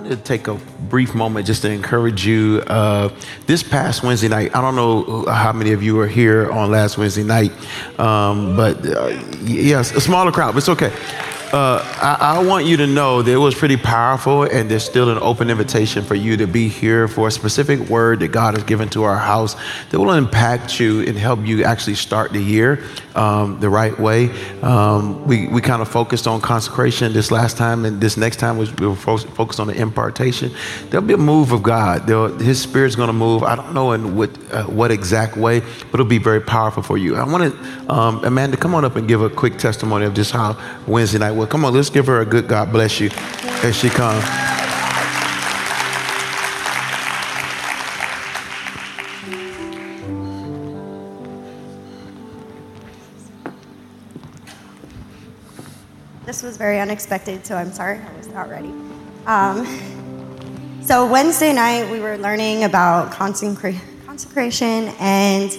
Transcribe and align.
Wanted 0.00 0.16
to 0.16 0.24
take 0.24 0.48
a 0.48 0.54
brief 0.88 1.14
moment 1.14 1.46
just 1.46 1.60
to 1.60 1.70
encourage 1.70 2.24
you. 2.24 2.62
Uh, 2.66 3.10
this 3.44 3.62
past 3.62 4.02
Wednesday 4.02 4.28
night, 4.28 4.56
I 4.56 4.62
don't 4.62 4.74
know 4.74 5.26
how 5.26 5.52
many 5.52 5.72
of 5.72 5.82
you 5.82 5.94
were 5.94 6.06
here 6.06 6.50
on 6.50 6.70
last 6.70 6.96
Wednesday 6.96 7.22
night, 7.22 7.52
um, 8.00 8.56
but 8.56 8.78
uh, 8.86 9.08
yes, 9.42 9.92
a 9.92 10.00
smaller 10.00 10.32
crowd, 10.32 10.54
but 10.54 10.58
it's 10.58 10.70
okay 10.70 10.90
uh, 11.52 11.82
I, 12.00 12.36
I, 12.36 12.44
want 12.44 12.66
you 12.66 12.76
to 12.76 12.86
know 12.86 13.22
that 13.22 13.32
it 13.32 13.36
was 13.36 13.56
pretty 13.56 13.76
powerful, 13.76 14.44
and 14.44 14.70
there's 14.70 14.84
still 14.84 15.10
an 15.10 15.18
open 15.20 15.50
invitation 15.50 16.04
for 16.04 16.14
you 16.14 16.36
to 16.36 16.46
be 16.46 16.68
here 16.68 17.08
for 17.08 17.26
a 17.26 17.30
specific 17.30 17.80
word 17.88 18.20
that 18.20 18.28
God 18.28 18.54
has 18.54 18.62
given 18.62 18.88
to 18.90 19.02
our 19.02 19.18
house 19.18 19.56
that 19.90 19.98
will 19.98 20.12
impact 20.12 20.78
you 20.78 21.00
and 21.00 21.18
help 21.18 21.44
you 21.44 21.64
actually 21.64 21.96
start 21.96 22.32
the 22.32 22.40
year 22.40 22.84
um, 23.14 23.58
the 23.58 23.68
right 23.68 23.98
way. 23.98 24.30
Um, 24.62 25.26
we 25.26 25.48
we 25.48 25.60
kind 25.60 25.82
of 25.82 25.88
focused 25.88 26.26
on 26.26 26.40
consecration 26.40 27.12
this 27.12 27.30
last 27.30 27.56
time, 27.56 27.84
and 27.84 28.00
this 28.00 28.16
next 28.16 28.36
time 28.36 28.56
we 28.56 28.70
were 28.86 28.94
fo- 28.94 29.18
focused 29.18 29.60
on 29.60 29.66
the 29.66 29.74
impartation. 29.74 30.52
There'll 30.90 31.06
be 31.06 31.14
a 31.14 31.18
move 31.18 31.52
of 31.52 31.62
God. 31.62 32.06
There'll, 32.06 32.38
his 32.38 32.62
Spirit's 32.62 32.94
going 32.94 33.08
to 33.08 33.12
move. 33.12 33.42
I 33.42 33.56
don't 33.56 33.74
know 33.74 33.92
in 33.92 34.16
what 34.16 34.30
uh, 34.52 34.64
what 34.64 34.90
exact 34.90 35.36
way, 35.36 35.60
but 35.60 35.94
it'll 35.94 36.06
be 36.06 36.18
very 36.18 36.40
powerful 36.40 36.82
for 36.82 36.96
you. 36.96 37.16
I 37.16 37.24
want 37.24 37.52
to, 37.52 37.92
um, 37.92 38.24
Amanda, 38.24 38.56
come 38.56 38.74
on 38.74 38.84
up 38.84 38.96
and 38.96 39.08
give 39.08 39.22
a 39.22 39.30
quick 39.30 39.58
testimony 39.58 40.06
of 40.06 40.14
just 40.14 40.30
how 40.30 40.56
Wednesday 40.86 41.18
night 41.18 41.32
come 41.46 41.64
on, 41.64 41.74
let's 41.74 41.90
give 41.90 42.06
her 42.06 42.20
a 42.20 42.26
good 42.26 42.48
God 42.48 42.72
bless 42.72 43.00
you 43.00 43.10
as 43.62 43.76
she 43.76 43.88
comes. 43.88 44.24
This 56.26 56.42
was 56.42 56.56
very 56.56 56.78
unexpected, 56.80 57.44
so 57.44 57.56
I'm 57.56 57.72
sorry 57.72 57.98
I 57.98 58.16
was 58.16 58.28
not 58.28 58.48
ready. 58.48 58.72
Um, 59.26 59.66
so, 60.82 61.10
Wednesday 61.10 61.52
night, 61.52 61.90
we 61.90 62.00
were 62.00 62.16
learning 62.16 62.64
about 62.64 63.12
consecra- 63.12 63.80
consecration, 64.06 64.92
and 65.00 65.52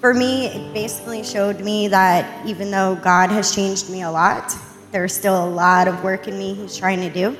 for 0.00 0.14
me, 0.14 0.46
it 0.46 0.72
basically 0.72 1.24
showed 1.24 1.60
me 1.60 1.88
that 1.88 2.46
even 2.46 2.70
though 2.70 2.94
God 2.96 3.30
has 3.30 3.54
changed 3.54 3.90
me 3.90 4.02
a 4.02 4.10
lot, 4.10 4.56
there's 4.96 5.14
still 5.14 5.44
a 5.44 5.50
lot 5.50 5.88
of 5.88 6.02
work 6.02 6.26
in 6.26 6.38
me 6.38 6.54
he's 6.54 6.74
trying 6.74 7.00
to 7.02 7.10
do. 7.10 7.36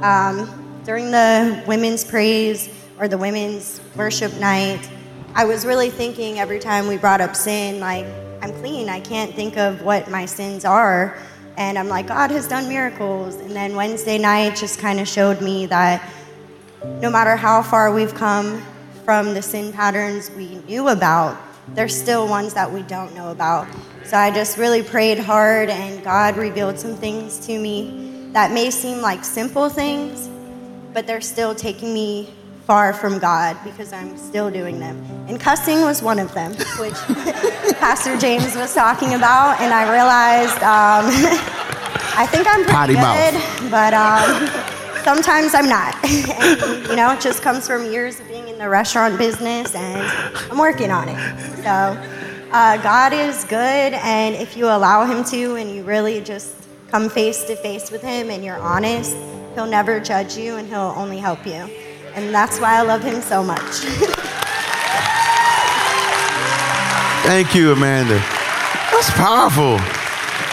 Um, 0.00 0.80
during 0.86 1.10
the 1.10 1.62
women's 1.66 2.02
praise 2.02 2.70
or 2.98 3.06
the 3.06 3.18
women's 3.18 3.82
worship 3.96 4.32
night, 4.40 4.80
I 5.34 5.44
was 5.44 5.66
really 5.66 5.90
thinking 5.90 6.38
every 6.38 6.58
time 6.58 6.88
we 6.88 6.96
brought 6.96 7.20
up 7.20 7.36
sin, 7.36 7.80
like, 7.80 8.06
I'm 8.40 8.50
clean. 8.60 8.88
I 8.88 9.00
can't 9.00 9.34
think 9.34 9.58
of 9.58 9.82
what 9.82 10.10
my 10.10 10.24
sins 10.24 10.64
are. 10.64 11.18
And 11.58 11.78
I'm 11.78 11.88
like, 11.88 12.06
God 12.06 12.30
has 12.30 12.48
done 12.48 12.66
miracles. 12.66 13.34
And 13.34 13.50
then 13.50 13.76
Wednesday 13.76 14.16
night 14.16 14.56
just 14.56 14.78
kind 14.78 14.98
of 14.98 15.06
showed 15.06 15.42
me 15.42 15.66
that 15.66 16.02
no 17.02 17.10
matter 17.10 17.36
how 17.36 17.62
far 17.62 17.92
we've 17.92 18.14
come 18.14 18.62
from 19.04 19.34
the 19.34 19.42
sin 19.42 19.70
patterns 19.70 20.30
we 20.30 20.54
knew 20.66 20.88
about, 20.88 21.36
there's 21.74 21.94
still 21.96 22.28
ones 22.28 22.54
that 22.54 22.70
we 22.72 22.82
don't 22.82 23.14
know 23.14 23.30
about. 23.30 23.66
So 24.04 24.16
I 24.16 24.30
just 24.30 24.56
really 24.56 24.82
prayed 24.82 25.18
hard, 25.18 25.68
and 25.68 26.02
God 26.04 26.36
revealed 26.36 26.78
some 26.78 26.94
things 26.94 27.44
to 27.46 27.58
me 27.58 28.28
that 28.32 28.52
may 28.52 28.70
seem 28.70 29.00
like 29.00 29.24
simple 29.24 29.68
things, 29.68 30.28
but 30.92 31.06
they're 31.06 31.20
still 31.20 31.54
taking 31.54 31.92
me 31.92 32.32
far 32.66 32.92
from 32.92 33.18
God 33.18 33.56
because 33.64 33.92
I'm 33.92 34.16
still 34.16 34.50
doing 34.50 34.78
them. 34.80 34.96
And 35.28 35.40
cussing 35.40 35.82
was 35.82 36.02
one 36.02 36.18
of 36.18 36.32
them, 36.34 36.52
which 36.78 36.94
Pastor 37.78 38.16
James 38.16 38.54
was 38.56 38.74
talking 38.74 39.14
about, 39.14 39.60
and 39.60 39.72
I 39.72 39.90
realized 39.92 40.56
um, 40.62 41.06
I 42.18 42.26
think 42.26 42.46
I'm 42.48 42.62
pretty 42.64 42.72
Potty 42.72 42.94
good, 42.94 43.34
mouth. 43.34 43.70
but 43.70 43.92
um, 43.94 44.48
sometimes 45.06 45.54
I'm 45.54 45.68
not. 45.68 45.94
and, 46.04 46.88
you 46.88 46.96
know, 46.96 47.12
it 47.12 47.20
just 47.20 47.40
comes 47.40 47.64
from 47.64 47.92
years 47.92 48.18
of 48.18 48.26
being 48.26 48.48
in 48.48 48.58
the 48.58 48.68
restaurant 48.68 49.16
business, 49.16 49.72
and 49.72 50.02
I'm 50.50 50.58
working 50.58 50.90
on 50.90 51.08
it. 51.08 51.18
So. 51.62 51.96
Uh, 52.52 52.80
God 52.80 53.12
is 53.12 53.42
good, 53.44 53.92
and 53.92 54.36
if 54.36 54.56
you 54.56 54.66
allow 54.66 55.04
Him 55.04 55.24
to, 55.24 55.56
and 55.56 55.68
you 55.68 55.82
really 55.82 56.20
just 56.20 56.54
come 56.88 57.08
face 57.10 57.42
to 57.44 57.56
face 57.56 57.90
with 57.90 58.02
Him 58.02 58.30
and 58.30 58.44
you're 58.44 58.58
honest, 58.58 59.16
He'll 59.54 59.66
never 59.66 59.98
judge 59.98 60.36
you 60.36 60.56
and 60.56 60.68
He'll 60.68 60.94
only 60.96 61.18
help 61.18 61.44
you. 61.44 61.68
And 62.14 62.32
that's 62.32 62.60
why 62.60 62.76
I 62.78 62.82
love 62.82 63.02
Him 63.02 63.20
so 63.20 63.42
much. 63.42 63.60
Thank 67.26 67.54
you, 67.56 67.72
Amanda. 67.72 68.22
That's 68.92 69.10
powerful. 69.10 69.80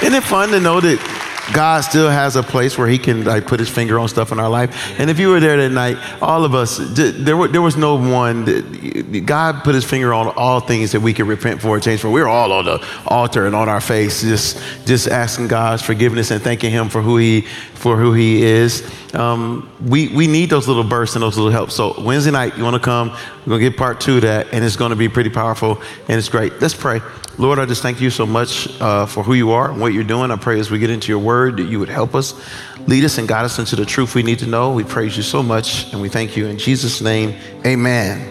Isn't 0.01 0.15
it 0.15 0.23
fun 0.23 0.49
to 0.49 0.59
know 0.59 0.81
that 0.81 1.12
God 1.51 1.81
still 1.81 2.09
has 2.09 2.35
a 2.35 2.43
place 2.43 2.77
where 2.77 2.87
He 2.87 2.97
can 2.97 3.25
like 3.25 3.45
put 3.47 3.59
His 3.59 3.69
finger 3.69 3.99
on 3.99 4.07
stuff 4.07 4.31
in 4.31 4.39
our 4.39 4.49
life. 4.49 4.97
And 4.99 5.09
if 5.09 5.19
you 5.19 5.29
were 5.29 5.39
there 5.39 5.57
that 5.57 5.71
night, 5.71 5.97
all 6.21 6.45
of 6.45 6.55
us, 6.55 6.77
there, 6.77 7.35
were, 7.35 7.47
there 7.49 7.61
was 7.61 7.75
no 7.75 7.95
one. 7.95 8.45
That, 8.45 9.23
God 9.25 9.63
put 9.63 9.75
His 9.75 9.83
finger 9.83 10.13
on 10.13 10.27
all 10.29 10.61
things 10.61 10.93
that 10.93 11.01
we 11.01 11.13
could 11.13 11.27
repent 11.27 11.61
for 11.61 11.75
and 11.75 11.83
change 11.83 12.01
for. 12.01 12.09
We 12.09 12.21
were 12.21 12.29
all 12.29 12.51
on 12.53 12.65
the 12.65 12.87
altar 13.07 13.45
and 13.45 13.55
on 13.55 13.67
our 13.67 13.81
face, 13.81 14.21
just 14.21 14.57
just 14.85 15.07
asking 15.07 15.49
God's 15.49 15.81
forgiveness 15.81 16.31
and 16.31 16.41
thanking 16.41 16.71
Him 16.71 16.87
for 16.87 17.01
who 17.01 17.17
He 17.17 17.41
for 17.73 17.97
who 17.97 18.13
He 18.13 18.43
is. 18.43 18.89
Um, 19.13 19.69
we 19.85 20.07
we 20.09 20.27
need 20.27 20.49
those 20.49 20.67
little 20.67 20.83
bursts 20.83 21.15
and 21.15 21.23
those 21.23 21.35
little 21.35 21.51
helps. 21.51 21.75
So 21.75 21.99
Wednesday 22.01 22.31
night, 22.31 22.57
you 22.57 22.63
want 22.63 22.75
to 22.75 22.79
come? 22.79 23.09
We're 23.45 23.57
gonna 23.57 23.69
get 23.69 23.77
part 23.77 23.99
two 23.99 24.15
of 24.15 24.21
that, 24.21 24.53
and 24.53 24.63
it's 24.63 24.77
gonna 24.77 24.95
be 24.95 25.09
pretty 25.09 25.29
powerful 25.29 25.81
and 26.07 26.17
it's 26.17 26.29
great. 26.29 26.61
Let's 26.61 26.73
pray. 26.73 27.01
Lord, 27.39 27.57
I 27.57 27.65
just 27.65 27.81
thank 27.81 27.99
you 27.99 28.11
so 28.11 28.27
much 28.27 28.69
uh, 28.79 29.07
for 29.07 29.23
who 29.23 29.33
you 29.33 29.51
are 29.51 29.71
and 29.71 29.81
what 29.81 29.91
you're 29.91 30.03
doing. 30.03 30.29
I 30.29 30.35
pray 30.35 30.59
as 30.59 30.69
we 30.69 30.77
get 30.77 30.91
into 30.91 31.11
your 31.11 31.19
word 31.19 31.57
that 31.57 31.63
you 31.63 31.79
would 31.79 31.89
help 31.89 32.13
us, 32.13 32.39
lead 32.87 33.03
us, 33.03 33.17
and 33.17 33.27
guide 33.27 33.43
us 33.43 33.57
into 33.57 33.75
the 33.75 33.85
truth 33.85 34.13
we 34.13 34.21
need 34.21 34.37
to 34.39 34.45
know. 34.45 34.71
We 34.71 34.83
praise 34.83 35.17
you 35.17 35.23
so 35.23 35.41
much 35.41 35.91
and 35.91 35.99
we 35.99 36.09
thank 36.09 36.37
you. 36.37 36.45
In 36.45 36.59
Jesus' 36.59 37.01
name, 37.01 37.35
amen. 37.65 38.29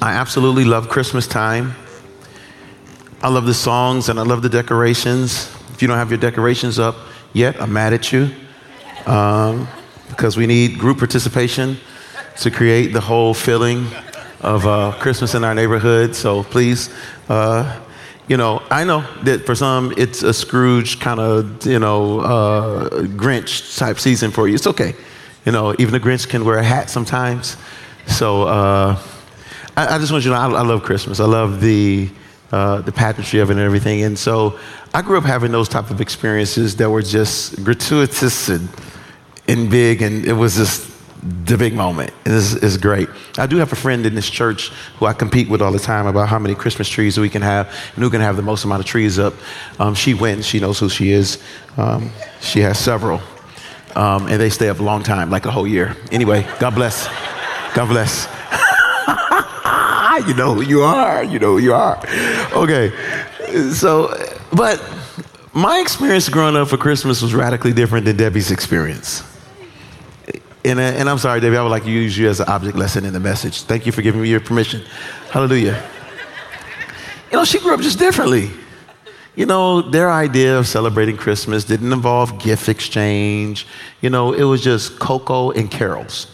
I 0.00 0.12
absolutely 0.12 0.64
love 0.64 0.88
Christmas 0.88 1.26
time. 1.26 1.74
I 3.22 3.28
love 3.28 3.46
the 3.46 3.54
songs 3.54 4.08
and 4.08 4.20
I 4.20 4.22
love 4.22 4.42
the 4.42 4.48
decorations. 4.48 5.52
If 5.72 5.82
you 5.82 5.88
don't 5.88 5.98
have 5.98 6.10
your 6.10 6.20
decorations 6.20 6.78
up 6.78 6.94
yet, 7.32 7.60
I'm 7.60 7.72
mad 7.72 7.92
at 7.92 8.12
you 8.12 8.30
um, 9.06 9.66
because 10.08 10.36
we 10.36 10.46
need 10.46 10.78
group 10.78 10.98
participation 10.98 11.78
to 12.36 12.52
create 12.52 12.92
the 12.92 13.00
whole 13.00 13.34
feeling 13.34 13.88
of 14.40 14.66
uh, 14.66 14.92
Christmas 14.98 15.34
in 15.34 15.44
our 15.44 15.54
neighborhood. 15.54 16.14
So 16.14 16.42
please, 16.44 16.90
uh, 17.28 17.80
you 18.28 18.36
know, 18.36 18.62
I 18.70 18.84
know 18.84 19.00
that 19.22 19.46
for 19.46 19.54
some 19.54 19.92
it's 19.96 20.22
a 20.22 20.32
Scrooge 20.32 21.00
kind 21.00 21.20
of, 21.20 21.66
you 21.66 21.78
know, 21.78 22.20
uh, 22.20 22.88
Grinch 23.16 23.78
type 23.78 23.98
season 23.98 24.30
for 24.30 24.48
you. 24.48 24.54
It's 24.54 24.66
okay. 24.66 24.94
You 25.44 25.52
know, 25.52 25.74
even 25.78 25.92
the 25.92 26.00
Grinch 26.00 26.28
can 26.28 26.44
wear 26.44 26.58
a 26.58 26.64
hat 26.64 26.90
sometimes. 26.90 27.56
So 28.06 28.42
uh, 28.42 28.98
I, 29.76 29.94
I, 29.94 29.98
just 29.98 30.12
want 30.12 30.24
you 30.24 30.30
to 30.30 30.36
know 30.36 30.56
I, 30.56 30.60
I 30.60 30.62
love 30.62 30.82
Christmas. 30.82 31.20
I 31.20 31.24
love 31.24 31.60
the 31.60 32.10
uh, 32.50 32.80
the 32.80 32.92
pageantry 32.92 33.40
of 33.40 33.50
it 33.50 33.54
and 33.54 33.60
everything. 33.60 34.02
And 34.02 34.18
so 34.18 34.58
I 34.94 35.02
grew 35.02 35.18
up 35.18 35.24
having 35.24 35.52
those 35.52 35.68
type 35.68 35.90
of 35.90 36.00
experiences 36.00 36.76
that 36.76 36.88
were 36.88 37.02
just 37.02 37.62
gratuitous 37.62 38.48
and, 38.48 38.68
and 39.46 39.70
big, 39.70 40.00
and 40.00 40.24
it 40.24 40.32
was 40.32 40.56
just 40.56 40.90
the 41.22 41.58
big 41.58 41.74
moment. 41.74 42.12
This 42.24 42.54
is 42.54 42.76
great. 42.76 43.08
I 43.36 43.46
do 43.46 43.56
have 43.56 43.72
a 43.72 43.76
friend 43.76 44.06
in 44.06 44.14
this 44.14 44.30
church 44.30 44.70
who 44.98 45.06
I 45.06 45.12
compete 45.12 45.48
with 45.48 45.60
all 45.60 45.72
the 45.72 45.78
time 45.78 46.06
about 46.06 46.28
how 46.28 46.38
many 46.38 46.54
Christmas 46.54 46.88
trees 46.88 47.18
we 47.18 47.28
can 47.28 47.42
have 47.42 47.66
and 47.94 48.04
who 48.04 48.10
can 48.10 48.20
have 48.20 48.36
the 48.36 48.42
most 48.42 48.64
amount 48.64 48.80
of 48.80 48.86
trees 48.86 49.18
up. 49.18 49.34
Um, 49.78 49.94
she 49.94 50.14
wins. 50.14 50.46
She 50.46 50.60
knows 50.60 50.78
who 50.78 50.88
she 50.88 51.10
is. 51.10 51.42
Um, 51.76 52.10
she 52.40 52.60
has 52.60 52.78
several. 52.78 53.20
Um, 53.96 54.26
and 54.26 54.40
they 54.40 54.50
stay 54.50 54.68
up 54.68 54.78
a 54.78 54.82
long 54.82 55.02
time, 55.02 55.30
like 55.30 55.46
a 55.46 55.50
whole 55.50 55.66
year. 55.66 55.96
Anyway, 56.12 56.46
God 56.60 56.74
bless. 56.74 57.08
God 57.74 57.88
bless. 57.88 58.26
you 60.28 60.34
know 60.34 60.54
who 60.54 60.62
you 60.62 60.82
are. 60.82 61.24
You 61.24 61.38
know 61.38 61.52
who 61.52 61.58
you 61.58 61.74
are. 61.74 61.98
Okay. 62.52 62.92
So, 63.72 64.14
but 64.52 64.82
my 65.52 65.80
experience 65.80 66.28
growing 66.28 66.54
up 66.54 66.68
for 66.68 66.76
Christmas 66.76 67.22
was 67.22 67.34
radically 67.34 67.72
different 67.72 68.04
than 68.04 68.16
Debbie's 68.16 68.50
experience. 68.50 69.22
And, 70.68 70.78
uh, 70.78 70.82
and 70.82 71.08
I'm 71.08 71.16
sorry, 71.16 71.40
Debbie, 71.40 71.56
I 71.56 71.62
would 71.62 71.70
like 71.70 71.84
to 71.84 71.90
use 71.90 72.16
you 72.18 72.28
as 72.28 72.40
an 72.40 72.48
object 72.48 72.76
lesson 72.76 73.06
in 73.06 73.14
the 73.14 73.20
message. 73.20 73.62
Thank 73.62 73.86
you 73.86 73.92
for 73.92 74.02
giving 74.02 74.20
me 74.20 74.28
your 74.28 74.40
permission. 74.40 74.82
Hallelujah. 75.30 75.82
You 77.30 77.38
know, 77.38 77.44
she 77.44 77.58
grew 77.58 77.72
up 77.72 77.80
just 77.80 77.98
differently. 77.98 78.50
You 79.34 79.46
know, 79.46 79.80
their 79.80 80.10
idea 80.10 80.58
of 80.58 80.66
celebrating 80.66 81.16
Christmas 81.16 81.64
didn't 81.64 81.92
involve 81.92 82.38
gift 82.38 82.68
exchange. 82.68 83.66
You 84.02 84.10
know, 84.10 84.32
it 84.32 84.42
was 84.42 84.62
just 84.62 84.98
cocoa 84.98 85.52
and 85.52 85.70
carols. 85.70 86.26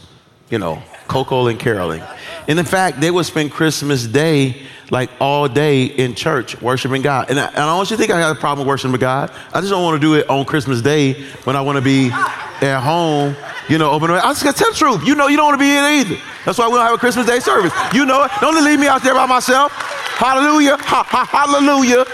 You 0.50 0.58
know, 0.58 0.82
cocoa 1.06 1.46
and 1.46 1.58
caroling. 1.58 2.02
And 2.48 2.58
in 2.58 2.64
fact, 2.64 3.00
they 3.00 3.10
would 3.10 3.26
spend 3.26 3.52
Christmas 3.52 4.06
Day 4.06 4.62
like 4.90 5.10
all 5.20 5.48
day 5.48 5.84
in 5.84 6.14
church 6.14 6.60
worshiping 6.60 7.02
God. 7.02 7.30
And 7.30 7.38
I, 7.38 7.46
and 7.46 7.58
I 7.58 7.76
don't 7.76 7.90
you 7.90 7.96
think 7.96 8.10
I 8.10 8.20
got 8.20 8.36
a 8.36 8.40
problem 8.40 8.66
worshiping 8.66 8.96
God. 8.98 9.30
I 9.52 9.60
just 9.60 9.70
don't 9.70 9.84
want 9.84 10.00
to 10.00 10.06
do 10.06 10.14
it 10.14 10.28
on 10.28 10.44
Christmas 10.44 10.80
Day 10.80 11.22
when 11.44 11.56
I 11.56 11.60
want 11.60 11.76
to 11.76 11.82
be 11.82 12.10
at 12.10 12.80
home, 12.80 13.36
you 13.68 13.78
know, 13.78 13.90
open. 13.90 14.10
I 14.10 14.20
just 14.32 14.44
got 14.44 14.56
to 14.56 14.62
tell 14.62 14.72
the 14.72 14.78
truth. 14.78 15.06
You 15.06 15.14
know, 15.14 15.28
you 15.28 15.36
don't 15.36 15.46
want 15.46 15.60
to 15.60 15.64
be 15.64 15.70
in 15.70 15.84
either. 15.84 16.22
That's 16.44 16.58
why 16.58 16.68
we 16.68 16.74
don't 16.74 16.84
have 16.84 16.94
a 16.94 16.98
Christmas 16.98 17.26
Day 17.26 17.40
service. 17.40 17.72
You 17.92 18.04
know 18.04 18.24
it. 18.24 18.30
Don't 18.40 18.62
leave 18.64 18.78
me 18.78 18.86
out 18.86 19.02
there 19.02 19.14
by 19.14 19.26
myself. 19.26 19.72
Hallelujah. 19.72 20.76
Ha, 20.76 21.02
ha, 21.02 21.24
hallelujah. 21.24 22.04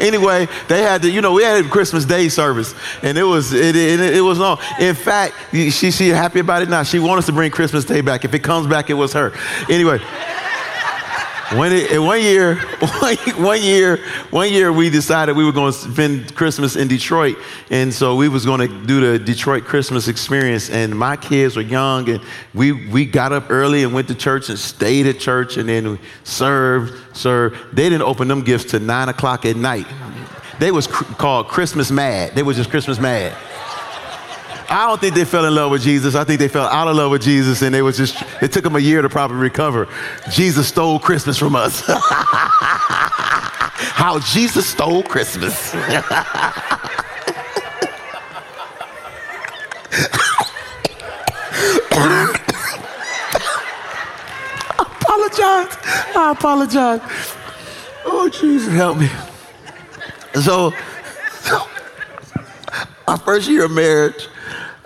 Anyway, 0.00 0.46
they 0.68 0.82
had 0.82 1.02
to, 1.02 1.10
you 1.10 1.20
know, 1.20 1.32
we 1.32 1.42
had 1.42 1.64
a 1.64 1.68
Christmas 1.68 2.04
Day 2.04 2.28
service, 2.28 2.74
and 3.02 3.16
it 3.18 3.24
was 3.24 3.52
it, 3.52 3.74
it, 3.74 4.00
it 4.00 4.20
was 4.20 4.38
long. 4.38 4.58
In 4.78 4.94
fact, 4.94 5.34
she 5.50 5.70
she 5.70 6.08
happy 6.08 6.40
about 6.40 6.62
it 6.62 6.68
now. 6.68 6.82
She 6.82 6.98
wants 6.98 7.20
us 7.20 7.26
to 7.26 7.32
bring 7.32 7.50
Christmas 7.50 7.84
Day 7.84 8.02
back. 8.02 8.24
If 8.24 8.34
it 8.34 8.40
comes 8.40 8.66
back, 8.66 8.90
it 8.90 8.94
was 8.94 9.12
her. 9.14 9.32
Anyway. 9.68 10.00
When 11.54 11.72
it, 11.72 11.98
one 11.98 12.20
year, 12.20 12.56
one 13.36 13.62
year, 13.62 14.04
one 14.28 14.52
year, 14.52 14.70
we 14.70 14.90
decided 14.90 15.34
we 15.34 15.46
were 15.46 15.52
going 15.52 15.72
to 15.72 15.78
spend 15.78 16.34
Christmas 16.34 16.76
in 16.76 16.88
Detroit, 16.88 17.38
and 17.70 17.92
so 17.92 18.16
we 18.16 18.28
was 18.28 18.44
going 18.44 18.68
to 18.68 18.86
do 18.86 19.00
the 19.00 19.18
Detroit 19.18 19.64
Christmas 19.64 20.08
experience. 20.08 20.68
And 20.68 20.94
my 20.94 21.16
kids 21.16 21.56
were 21.56 21.62
young, 21.62 22.06
and 22.10 22.20
we 22.52 22.72
we 22.88 23.06
got 23.06 23.32
up 23.32 23.50
early 23.50 23.82
and 23.82 23.94
went 23.94 24.08
to 24.08 24.14
church 24.14 24.50
and 24.50 24.58
stayed 24.58 25.06
at 25.06 25.20
church, 25.20 25.56
and 25.56 25.70
then 25.70 25.92
we 25.92 25.98
served, 26.22 27.16
served. 27.16 27.74
They 27.74 27.88
didn't 27.88 28.02
open 28.02 28.28
them 28.28 28.42
gifts 28.42 28.72
till 28.72 28.80
nine 28.80 29.08
o'clock 29.08 29.46
at 29.46 29.56
night. 29.56 29.86
They 30.58 30.70
was 30.70 30.86
cr- 30.86 31.14
called 31.14 31.48
Christmas 31.48 31.90
mad. 31.90 32.34
They 32.34 32.42
was 32.42 32.58
just 32.58 32.68
Christmas 32.68 32.98
mad. 32.98 33.34
I 34.70 34.86
don't 34.86 35.00
think 35.00 35.14
they 35.14 35.24
fell 35.24 35.46
in 35.46 35.54
love 35.54 35.70
with 35.70 35.82
Jesus. 35.82 36.14
I 36.14 36.24
think 36.24 36.40
they 36.40 36.48
fell 36.48 36.66
out 36.66 36.88
of 36.88 36.96
love 36.96 37.10
with 37.10 37.22
Jesus 37.22 37.62
and 37.62 37.74
they 37.74 37.80
was 37.80 37.96
just, 37.96 38.22
it 38.42 38.52
took 38.52 38.64
them 38.64 38.76
a 38.76 38.80
year 38.80 39.00
to 39.00 39.08
probably 39.08 39.38
recover. 39.38 39.88
Jesus 40.30 40.68
stole 40.68 40.98
Christmas 40.98 41.38
from 41.38 41.56
us. 41.56 41.82
How 43.98 44.18
Jesus 44.20 44.68
stole 44.68 45.02
Christmas. 45.02 45.74
I 51.90 52.34
apologize. 54.78 55.76
I 56.14 56.32
apologize. 56.36 57.00
Oh, 58.04 58.28
Jesus, 58.28 58.72
help 58.74 58.98
me. 58.98 59.08
So, 60.42 60.72
so, 61.40 61.66
our 63.06 63.16
first 63.16 63.48
year 63.48 63.64
of 63.64 63.70
marriage, 63.70 64.28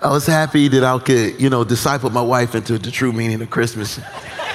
I 0.03 0.11
was 0.11 0.27
happy 0.27 0.67
that 0.67 0.83
I 0.83 0.99
could, 0.99 1.41
you 1.41 1.49
know, 1.49 1.63
disciple 1.63 2.11
my 2.11 2.23
wife 2.23 2.57
into 2.57 2.77
the 2.77 2.91
true 2.91 3.13
meaning 3.13 3.41
of 3.41 3.51
Christmas. 3.51 4.01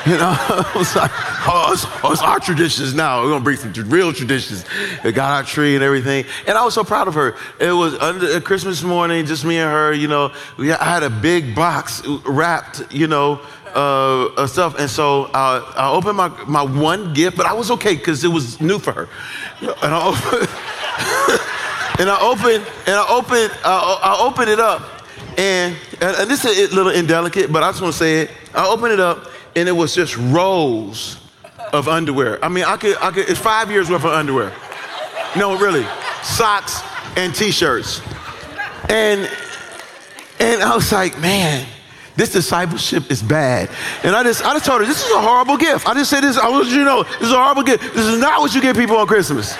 You 0.06 0.14
know, 0.14 0.36
I 0.40 0.72
was 0.74 0.96
like, 0.96 1.12
oh, 1.48 1.72
it's, 1.74 1.86
oh, 2.02 2.14
it's 2.14 2.22
our 2.22 2.40
traditions 2.40 2.94
now. 2.94 3.24
We're 3.24 3.32
gonna 3.32 3.44
bring 3.44 3.58
some 3.58 3.74
real 3.90 4.14
traditions. 4.14 4.64
We 5.04 5.12
got 5.12 5.32
our 5.32 5.44
tree 5.44 5.76
and 5.76 5.84
everything, 5.84 6.24
and 6.48 6.58
I 6.58 6.64
was 6.64 6.76
so 6.76 6.86
proud 6.86 7.10
of 7.10 7.16
her. 7.16 7.36
It 7.60 7.74
was 7.74 7.94
under 7.96 8.40
Christmas 8.40 8.84
morning, 8.84 9.26
just 9.26 9.44
me 9.44 9.58
and 9.58 9.70
her. 9.70 9.92
You 9.92 10.08
know, 10.08 10.32
we, 10.56 10.72
I 10.72 10.82
had 10.82 11.04
a 11.04 11.10
big 11.10 11.54
box 11.54 12.08
wrapped, 12.26 12.94
you 12.94 13.08
know, 13.08 13.42
uh, 13.74 14.48
stuff, 14.48 14.76
and 14.80 14.90
so 14.90 15.26
uh, 15.34 15.74
I 15.76 15.92
opened 15.92 16.16
my 16.16 16.30
my 16.46 16.62
one 16.64 17.14
gift, 17.14 17.36
but 17.36 17.46
I 17.46 17.52
was 17.52 17.70
okay 17.72 17.96
because 17.96 18.24
it 18.24 18.30
was 18.30 18.62
new 18.62 18.80
for 18.80 18.94
her, 18.94 19.10
and 19.60 19.94
I 19.94 20.08
opened, 20.08 20.50
and 22.00 22.10
I 22.10 22.18
opened, 22.22 22.66
and 22.86 22.96
I 22.96 23.06
opened, 23.10 23.52
I 23.66 24.18
opened 24.22 24.50
it 24.52 24.60
up 24.62 24.97
and, 25.38 25.76
and 26.02 26.30
this 26.30 26.44
is 26.46 26.72
a 26.72 26.76
little 26.76 26.92
indelicate, 26.92 27.52
but 27.52 27.64
I 27.64 27.70
just 27.70 27.82
want 27.82 27.94
to 27.94 28.00
say 28.00 28.22
it. 28.22 28.32
I 28.54 28.68
opened 28.68 28.94
it 28.94 29.00
up, 29.00 29.30
and 29.56 29.70
it 29.70 29.72
was 29.72 29.94
just 29.94 30.18
rows 30.18 31.18
of 31.74 31.88
underwear. 31.88 32.44
I 32.44 32.50
mean, 32.50 32.64
I 32.64 32.78
could, 32.78 32.98
I 32.98 33.12
could, 33.12 33.30
it's 33.30 33.40
five 33.40 33.70
years 33.70 33.90
worth 33.90 34.04
of 34.04 34.12
underwear. 34.12 34.52
No, 35.36 35.58
really, 35.58 35.86
socks 36.24 36.82
and 37.16 37.34
t-shirts. 37.34 38.02
And, 38.90 39.30
and 40.40 40.64
I 40.64 40.76
was 40.76 40.92
like, 40.92 41.20
man, 41.20 41.68
this 42.16 42.32
discipleship 42.32 43.12
is 43.12 43.22
bad. 43.22 43.70
And 44.04 44.16
I 44.16 44.24
just, 44.24 44.44
I 44.44 44.54
just 44.54 44.66
told 44.66 44.82
her, 44.82 44.88
this 44.88 45.06
is 45.06 45.12
a 45.12 45.22
horrible 45.22 45.58
gift. 45.58 45.88
I 45.88 45.94
just 45.94 46.10
said 46.10 46.22
this, 46.22 46.38
I 46.38 46.50
want 46.50 46.68
you 46.68 46.80
to 46.80 46.84
know, 46.84 47.04
this 47.04 47.24
is 47.24 47.32
a 47.32 47.38
horrible 47.38 47.64
gift. 47.64 47.94
This 47.94 48.06
is 48.06 48.20
not 48.20 48.40
what 48.40 48.56
you 48.56 48.62
give 48.62 48.76
people 48.76 48.98
on 48.98 49.06
Christmas. 49.06 49.56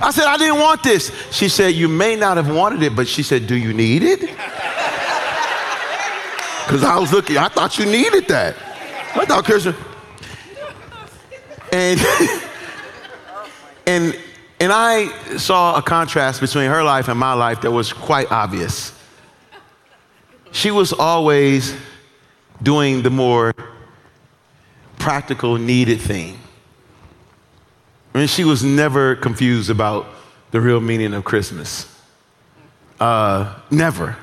I 0.00 0.10
said, 0.10 0.24
I 0.26 0.36
didn't 0.36 0.60
want 0.60 0.82
this. 0.82 1.10
She 1.32 1.48
said, 1.48 1.74
You 1.74 1.88
may 1.88 2.16
not 2.16 2.36
have 2.36 2.54
wanted 2.54 2.82
it, 2.82 2.94
but 2.94 3.08
she 3.08 3.22
said, 3.22 3.46
Do 3.46 3.56
you 3.56 3.72
need 3.72 4.02
it? 4.02 4.30
Because 6.66 6.82
I 6.82 6.98
was 6.98 7.12
looking, 7.12 7.38
I 7.38 7.46
thought 7.46 7.78
you 7.78 7.86
needed 7.86 8.26
that. 8.26 8.56
I 9.14 9.24
thought 9.24 9.44
Kirsten. 9.44 9.72
And, 11.72 12.00
and, 13.86 14.18
and 14.58 14.72
I 14.72 15.36
saw 15.36 15.76
a 15.76 15.82
contrast 15.82 16.40
between 16.40 16.68
her 16.68 16.82
life 16.82 17.06
and 17.06 17.16
my 17.16 17.34
life 17.34 17.60
that 17.60 17.70
was 17.70 17.92
quite 17.92 18.32
obvious. 18.32 18.92
She 20.50 20.72
was 20.72 20.92
always 20.92 21.76
doing 22.60 23.02
the 23.02 23.10
more 23.10 23.54
practical, 24.98 25.58
needed 25.58 26.00
thing. 26.00 26.36
I 28.16 28.18
mean, 28.20 28.28
she 28.28 28.44
was 28.44 28.64
never 28.64 29.14
confused 29.14 29.68
about 29.68 30.06
the 30.50 30.58
real 30.58 30.80
meaning 30.80 31.12
of 31.12 31.22
Christmas. 31.22 31.86
Uh, 32.98 33.54
never. 33.70 34.16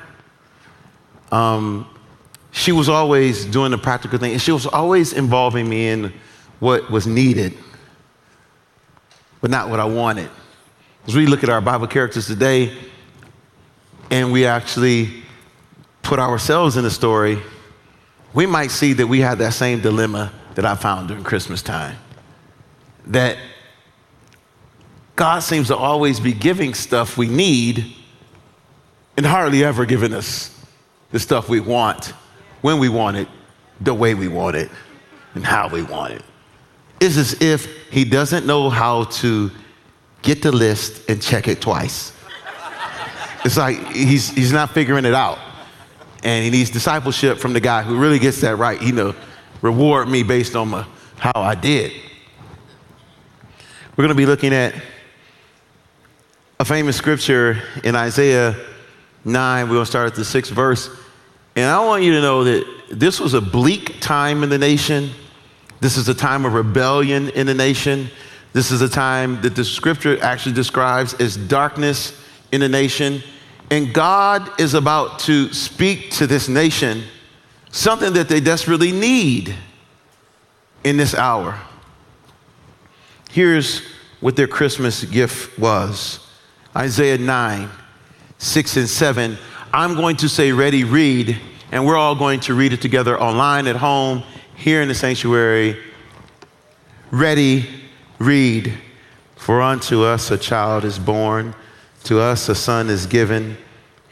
Um, 1.30 1.88
she 2.50 2.72
was 2.72 2.88
always 2.88 3.44
doing 3.44 3.70
the 3.70 3.78
practical 3.78 4.18
thing, 4.18 4.32
and 4.32 4.42
she 4.42 4.50
was 4.50 4.66
always 4.66 5.12
involving 5.12 5.68
me 5.68 5.86
in 5.90 6.12
what 6.58 6.90
was 6.90 7.06
needed, 7.06 7.56
but 9.40 9.52
not 9.52 9.70
what 9.70 9.78
I 9.78 9.84
wanted. 9.84 10.28
As 11.06 11.14
we 11.14 11.26
look 11.26 11.44
at 11.44 11.48
our 11.48 11.60
Bible 11.60 11.86
characters 11.86 12.26
today, 12.26 12.76
and 14.10 14.32
we 14.32 14.44
actually 14.44 15.22
put 16.02 16.18
ourselves 16.18 16.76
in 16.76 16.82
the 16.82 16.90
story, 16.90 17.38
we 18.32 18.44
might 18.44 18.72
see 18.72 18.92
that 18.94 19.06
we 19.06 19.20
had 19.20 19.38
that 19.38 19.52
same 19.52 19.80
dilemma 19.80 20.32
that 20.56 20.64
I 20.64 20.74
found 20.74 21.06
during 21.06 21.22
Christmas 21.22 21.62
time. 21.62 21.96
That 23.06 23.38
God 25.16 25.40
seems 25.40 25.68
to 25.68 25.76
always 25.76 26.18
be 26.18 26.32
giving 26.32 26.74
stuff 26.74 27.16
we 27.16 27.28
need 27.28 27.94
and 29.16 29.24
hardly 29.24 29.62
ever 29.62 29.86
giving 29.86 30.12
us 30.12 30.50
the 31.12 31.20
stuff 31.20 31.48
we 31.48 31.60
want 31.60 32.12
when 32.62 32.78
we 32.78 32.88
want 32.88 33.16
it, 33.16 33.28
the 33.80 33.94
way 33.94 34.14
we 34.14 34.26
want 34.26 34.56
it, 34.56 34.70
and 35.34 35.44
how 35.44 35.68
we 35.68 35.82
want 35.82 36.14
it. 36.14 36.22
It's 37.00 37.16
as 37.16 37.40
if 37.40 37.88
He 37.90 38.04
doesn't 38.04 38.46
know 38.46 38.70
how 38.70 39.04
to 39.04 39.50
get 40.22 40.42
the 40.42 40.50
list 40.50 41.08
and 41.08 41.22
check 41.22 41.46
it 41.46 41.60
twice. 41.60 42.12
It's 43.44 43.58
like 43.58 43.78
he's, 43.92 44.30
he's 44.30 44.52
not 44.52 44.70
figuring 44.70 45.04
it 45.04 45.12
out. 45.12 45.38
And 46.22 46.42
he 46.42 46.50
needs 46.50 46.70
discipleship 46.70 47.38
from 47.38 47.52
the 47.52 47.60
guy 47.60 47.82
who 47.82 47.98
really 47.98 48.18
gets 48.18 48.40
that 48.40 48.56
right. 48.56 48.80
You 48.80 48.92
know, 48.92 49.14
reward 49.60 50.08
me 50.08 50.22
based 50.22 50.56
on 50.56 50.68
my, 50.68 50.86
how 51.18 51.32
I 51.34 51.54
did. 51.54 51.92
We're 53.96 54.02
going 54.02 54.08
to 54.08 54.14
be 54.14 54.24
looking 54.24 54.54
at 54.54 54.74
a 56.64 56.66
famous 56.66 56.96
scripture 56.96 57.62
in 57.82 57.94
Isaiah 57.94 58.56
9. 59.26 59.68
We're 59.68 59.74
going 59.74 59.82
to 59.82 59.86
start 59.86 60.06
at 60.06 60.14
the 60.14 60.24
sixth 60.24 60.50
verse. 60.50 60.88
And 61.56 61.66
I 61.66 61.84
want 61.84 62.02
you 62.04 62.12
to 62.12 62.22
know 62.22 62.44
that 62.44 62.64
this 62.90 63.20
was 63.20 63.34
a 63.34 63.40
bleak 63.42 64.00
time 64.00 64.42
in 64.42 64.48
the 64.48 64.56
nation. 64.56 65.10
This 65.80 65.98
is 65.98 66.08
a 66.08 66.14
time 66.14 66.46
of 66.46 66.54
rebellion 66.54 67.28
in 67.28 67.46
the 67.46 67.52
nation. 67.52 68.08
This 68.54 68.70
is 68.70 68.80
a 68.80 68.88
time 68.88 69.42
that 69.42 69.54
the 69.54 69.62
scripture 69.62 70.18
actually 70.22 70.54
describes 70.54 71.12
as 71.20 71.36
darkness 71.36 72.18
in 72.50 72.62
the 72.62 72.68
nation. 72.70 73.22
And 73.70 73.92
God 73.92 74.58
is 74.58 74.72
about 74.72 75.18
to 75.20 75.52
speak 75.52 76.12
to 76.12 76.26
this 76.26 76.48
nation 76.48 77.02
something 77.72 78.14
that 78.14 78.30
they 78.30 78.40
desperately 78.40 78.90
need 78.90 79.54
in 80.82 80.96
this 80.96 81.14
hour. 81.14 81.60
Here's 83.30 83.82
what 84.20 84.34
their 84.34 84.48
Christmas 84.48 85.04
gift 85.04 85.58
was 85.58 86.23
Isaiah 86.76 87.18
9, 87.18 87.70
6 88.38 88.76
and 88.76 88.88
7. 88.88 89.38
I'm 89.72 89.94
going 89.94 90.16
to 90.16 90.28
say, 90.28 90.50
ready, 90.50 90.82
read, 90.82 91.38
and 91.70 91.86
we're 91.86 91.96
all 91.96 92.16
going 92.16 92.40
to 92.40 92.54
read 92.54 92.72
it 92.72 92.80
together 92.80 93.20
online 93.20 93.68
at 93.68 93.76
home, 93.76 94.24
here 94.56 94.82
in 94.82 94.88
the 94.88 94.94
sanctuary. 94.94 95.80
Ready, 97.12 97.68
read. 98.18 98.74
For 99.36 99.62
unto 99.62 100.02
us 100.02 100.32
a 100.32 100.38
child 100.38 100.84
is 100.84 100.98
born, 100.98 101.54
to 102.04 102.18
us 102.18 102.48
a 102.48 102.56
son 102.56 102.90
is 102.90 103.06
given, 103.06 103.56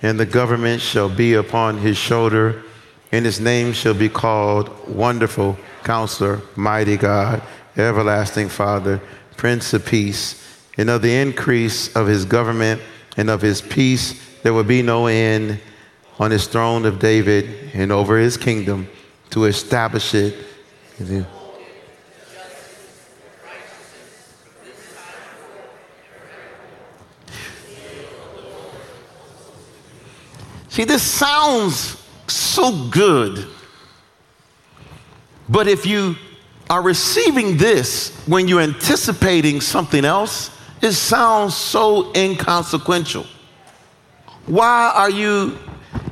and 0.01 0.19
the 0.21 0.27
government 0.27 0.83
shall 0.83 1.09
be 1.09 1.35
upon 1.35 1.79
his 1.79 1.97
shoulder, 1.97 2.63
and 3.11 3.25
his 3.25 3.41
name 3.41 3.73
shall 3.73 3.95
be 3.95 4.09
called 4.09 4.89
Wonderful 4.89 5.59
Counselor, 5.83 6.43
Mighty 6.55 6.97
God, 6.97 7.43
Everlasting 7.77 8.49
Father, 8.49 9.01
Prince 9.37 9.75
of 9.75 9.85
Peace 9.85 10.52
and 10.77 10.91
of 10.91 11.03
the 11.03 11.15
increase 11.15 11.95
of 11.95 12.07
his 12.07 12.25
government 12.25 12.81
and 13.17 13.29
of 13.29 13.43
his 13.43 13.61
peace 13.61 14.21
there 14.43 14.53
will 14.53 14.65
be 14.65 14.83
no 14.83 15.07
end 15.07 15.61
on 16.19 16.31
his 16.31 16.47
throne 16.47 16.85
of 16.85 16.99
David 16.99 17.71
and 17.75 17.91
over 17.91 18.19
his 18.19 18.37
kingdom 18.37 18.89
to 19.31 19.45
establish 19.45 20.15
it. 20.15 20.35
See, 30.69 30.85
this 30.85 31.03
sounds 31.03 32.03
so 32.29 32.89
good. 32.89 33.47
But 35.49 35.69
if 35.69 35.85
you 35.85 36.17
are 36.71 36.83
receiving 36.83 37.59
this 37.59 38.17
when 38.27 38.49
you're 38.49 38.63
anticipating 38.63 39.61
something 39.61 40.05
else, 40.05 40.51
it 40.83 40.93
sounds 40.93 41.57
so 41.57 42.13
inconsequential. 42.15 43.25
Why 44.47 44.93
are 44.93 45.11
you, 45.11 45.57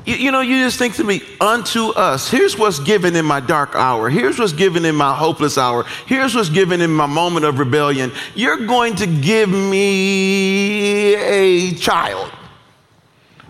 you, 0.07 0.15
you, 0.15 0.31
know, 0.31 0.41
you 0.41 0.65
just 0.65 0.79
think 0.79 0.95
to 0.95 1.05
me, 1.05 1.21
unto 1.41 1.89
us. 1.89 2.31
Here's 2.31 2.57
what's 2.57 2.79
given 2.79 3.17
in 3.17 3.25
my 3.25 3.41
dark 3.41 3.75
hour. 3.75 4.09
Here's 4.09 4.39
what's 4.39 4.53
given 4.53 4.85
in 4.85 4.95
my 4.95 5.13
hopeless 5.13 5.59
hour. 5.59 5.85
Here's 6.07 6.37
what's 6.37 6.49
given 6.49 6.81
in 6.81 6.93
my 6.93 7.07
moment 7.07 7.45
of 7.47 7.59
rebellion. 7.59 8.13
You're 8.37 8.65
going 8.65 8.95
to 8.97 9.09
give 9.09 9.49
me 9.49 11.17
a 11.17 11.75
child. 11.75 12.31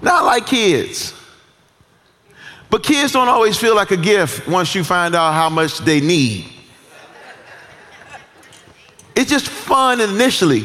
Not 0.00 0.24
like 0.24 0.46
kids. 0.46 1.12
But 2.70 2.82
kids 2.82 3.12
don't 3.12 3.28
always 3.28 3.58
feel 3.58 3.76
like 3.76 3.90
a 3.90 3.96
gift 3.96 4.48
once 4.48 4.74
you 4.74 4.84
find 4.84 5.14
out 5.14 5.34
how 5.34 5.50
much 5.50 5.78
they 5.80 6.00
need. 6.00 6.46
It's 9.14 9.30
just 9.30 9.48
fun 9.48 10.00
initially. 10.00 10.64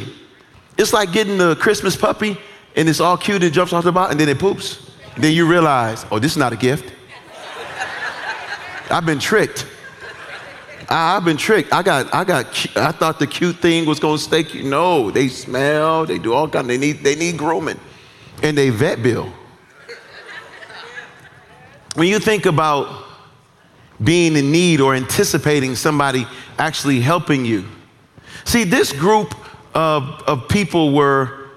It's 0.77 0.93
like 0.93 1.11
getting 1.11 1.37
the 1.37 1.55
Christmas 1.55 1.95
puppy 1.95 2.37
and 2.75 2.89
it's 2.89 2.99
all 2.99 3.17
cute 3.17 3.43
and 3.43 3.53
jumps 3.53 3.73
off 3.73 3.83
the 3.83 3.91
bottom 3.91 4.11
and 4.11 4.19
then 4.19 4.29
it 4.29 4.39
poops. 4.39 4.91
Then 5.17 5.33
you 5.33 5.47
realize, 5.47 6.05
oh, 6.11 6.19
this 6.19 6.31
is 6.31 6.37
not 6.37 6.51
a 6.51 6.57
gift. 6.57 6.91
I've 8.89 9.05
been 9.05 9.19
tricked. 9.19 9.65
I've 10.89 11.25
been 11.25 11.37
tricked. 11.37 11.73
I 11.73 11.81
got, 11.81 12.13
I 12.13 12.23
got, 12.23 12.45
I 12.77 12.91
thought 12.91 13.19
the 13.19 13.27
cute 13.27 13.57
thing 13.57 13.85
was 13.85 13.99
gonna 13.99 14.17
stay 14.17 14.43
cute. 14.43 14.65
No, 14.65 15.09
they 15.09 15.29
smell, 15.29 16.05
they 16.05 16.19
do 16.19 16.33
all 16.33 16.47
kind. 16.47 16.69
They 16.69 16.77
need, 16.77 17.03
they 17.03 17.15
need 17.15 17.37
grooming, 17.37 17.79
and 18.43 18.57
they 18.57 18.69
vet 18.69 19.01
bill. 19.01 19.33
When 21.95 22.07
you 22.07 22.19
think 22.19 22.45
about 22.45 23.05
being 24.03 24.35
in 24.35 24.51
need 24.51 24.81
or 24.81 24.93
anticipating 24.93 25.75
somebody 25.75 26.27
actually 26.59 26.99
helping 26.99 27.45
you, 27.45 27.65
see, 28.43 28.63
this 28.65 28.91
group 28.91 29.33
of, 29.75 30.23
of 30.25 30.47
people 30.47 30.93
were, 30.93 31.49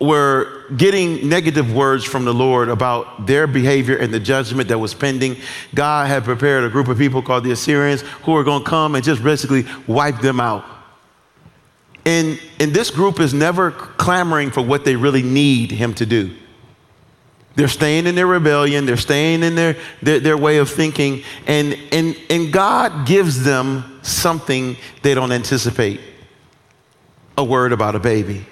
were 0.00 0.64
getting 0.76 1.28
negative 1.28 1.74
words 1.74 2.04
from 2.04 2.24
the 2.24 2.32
Lord 2.32 2.68
about 2.68 3.26
their 3.26 3.48
behavior 3.48 3.96
and 3.96 4.14
the 4.14 4.20
judgment 4.20 4.68
that 4.68 4.78
was 4.78 4.94
pending. 4.94 5.36
God 5.74 6.06
had 6.06 6.24
prepared 6.24 6.64
a 6.64 6.70
group 6.70 6.86
of 6.86 6.96
people 6.96 7.20
called 7.20 7.42
the 7.42 7.50
Assyrians 7.50 8.02
who 8.22 8.32
were 8.32 8.44
going 8.44 8.62
to 8.62 8.70
come 8.70 8.94
and 8.94 9.04
just 9.04 9.22
basically 9.22 9.66
wipe 9.88 10.20
them 10.20 10.38
out. 10.38 10.64
And, 12.06 12.40
and 12.60 12.72
this 12.72 12.90
group 12.90 13.18
is 13.18 13.34
never 13.34 13.72
clamoring 13.72 14.50
for 14.50 14.62
what 14.62 14.84
they 14.84 14.94
really 14.94 15.22
need 15.22 15.72
him 15.72 15.94
to 15.94 16.06
do. 16.06 16.34
They're 17.56 17.68
staying 17.68 18.06
in 18.06 18.14
their 18.14 18.26
rebellion, 18.26 18.84
they're 18.84 18.96
staying 18.96 19.42
in 19.42 19.54
their, 19.54 19.76
their, 20.02 20.20
their, 20.20 20.36
way 20.36 20.58
of 20.58 20.68
thinking, 20.68 21.22
and, 21.46 21.78
and, 21.92 22.20
and 22.28 22.52
God 22.52 23.06
gives 23.06 23.44
them 23.44 24.00
something 24.02 24.76
they 25.02 25.14
don't 25.14 25.30
anticipate 25.30 26.00
a 27.36 27.44
word 27.44 27.72
about 27.72 27.94
a 27.94 27.98
baby, 27.98 28.44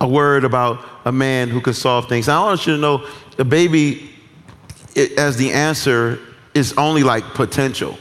a 0.00 0.08
word 0.08 0.44
about 0.44 0.84
a 1.04 1.12
man 1.12 1.48
who 1.48 1.60
can 1.60 1.74
solve 1.74 2.08
things. 2.08 2.28
I 2.28 2.38
want 2.40 2.66
you 2.66 2.74
to 2.74 2.80
know 2.80 3.06
a 3.38 3.44
baby, 3.44 4.10
it, 4.94 5.18
as 5.18 5.36
the 5.36 5.52
answer, 5.52 6.20
is 6.54 6.72
only 6.76 7.02
like 7.02 7.24
potential. 7.34 7.98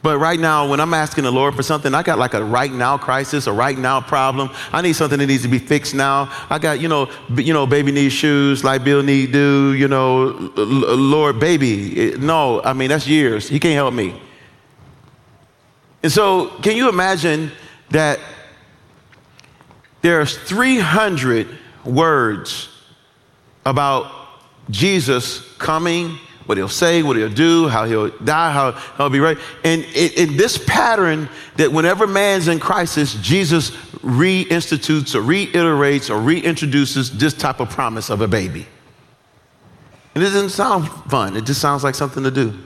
But 0.00 0.18
right 0.18 0.38
now, 0.38 0.68
when 0.68 0.78
I'm 0.78 0.94
asking 0.94 1.24
the 1.24 1.32
Lord 1.32 1.56
for 1.56 1.62
something, 1.62 1.92
I 1.92 2.04
got 2.04 2.18
like 2.18 2.32
a 2.34 2.42
right 2.42 2.72
now 2.72 2.96
crisis, 2.96 3.48
a 3.48 3.52
right 3.52 3.76
now 3.76 4.00
problem. 4.00 4.48
I 4.72 4.80
need 4.80 4.92
something 4.92 5.18
that 5.18 5.26
needs 5.26 5.42
to 5.42 5.48
be 5.48 5.58
fixed 5.58 5.94
now. 5.94 6.32
I 6.48 6.58
got, 6.58 6.80
you 6.80 6.88
know, 6.88 7.10
b- 7.34 7.42
you 7.42 7.52
know, 7.52 7.66
baby 7.66 7.90
needs 7.90 8.14
shoes, 8.14 8.62
like 8.62 8.84
Bill 8.84 9.02
need 9.02 9.32
do, 9.32 9.74
you 9.74 9.88
know, 9.88 10.52
Lord, 10.56 11.40
baby. 11.40 12.14
no, 12.16 12.62
I 12.62 12.74
mean, 12.74 12.88
that's 12.88 13.08
years. 13.08 13.48
He 13.48 13.58
can't 13.58 13.74
help 13.74 13.92
me. 13.92 14.14
And 16.02 16.12
so, 16.12 16.48
can 16.60 16.76
you 16.76 16.88
imagine 16.88 17.50
that 17.90 18.20
there's 20.02 20.36
300 20.38 21.48
words 21.84 22.68
about 23.64 24.12
Jesus 24.70 25.40
coming 25.58 26.18
what 26.48 26.56
he'll 26.56 26.66
say, 26.66 27.02
what 27.02 27.14
he'll 27.14 27.28
do, 27.28 27.68
how 27.68 27.84
he'll 27.84 28.08
die, 28.08 28.50
how 28.50 28.72
he'll 28.96 29.10
be 29.10 29.20
right. 29.20 29.36
And 29.64 29.84
in 29.84 30.38
this 30.38 30.56
pattern 30.56 31.28
that 31.56 31.70
whenever 31.70 32.06
man's 32.06 32.48
in 32.48 32.58
crisis, 32.58 33.14
Jesus 33.20 33.70
reinstitutes 33.98 35.14
or 35.14 35.20
reiterates 35.20 36.08
or 36.08 36.18
reintroduces 36.18 37.10
this 37.10 37.34
type 37.34 37.60
of 37.60 37.68
promise 37.68 38.08
of 38.08 38.22
a 38.22 38.26
baby. 38.26 38.66
And 40.14 40.24
it 40.24 40.28
doesn't 40.28 40.48
sound 40.48 40.88
fun. 41.10 41.36
It 41.36 41.44
just 41.44 41.60
sounds 41.60 41.84
like 41.84 41.94
something 41.94 42.24
to 42.24 42.30
do. 42.30 42.58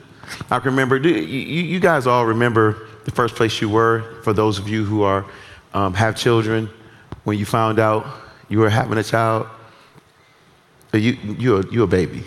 I 0.49 0.59
can 0.59 0.71
remember, 0.71 0.95
you, 0.95 1.11
you 1.11 1.79
guys 1.81 2.07
all 2.07 2.25
remember 2.25 2.87
the 3.05 3.11
first 3.11 3.35
place 3.35 3.61
you 3.61 3.69
were, 3.69 4.21
for 4.23 4.33
those 4.33 4.59
of 4.59 4.67
you 4.67 4.85
who 4.85 5.03
are, 5.03 5.25
um, 5.73 5.93
have 5.93 6.15
children, 6.15 6.69
when 7.23 7.37
you 7.37 7.45
found 7.45 7.79
out 7.79 8.05
you 8.49 8.59
were 8.59 8.69
having 8.69 8.97
a 8.97 9.03
child. 9.03 9.47
You, 10.93 11.17
you're, 11.39 11.65
you're 11.69 11.85
a 11.85 11.87
baby. 11.87 12.23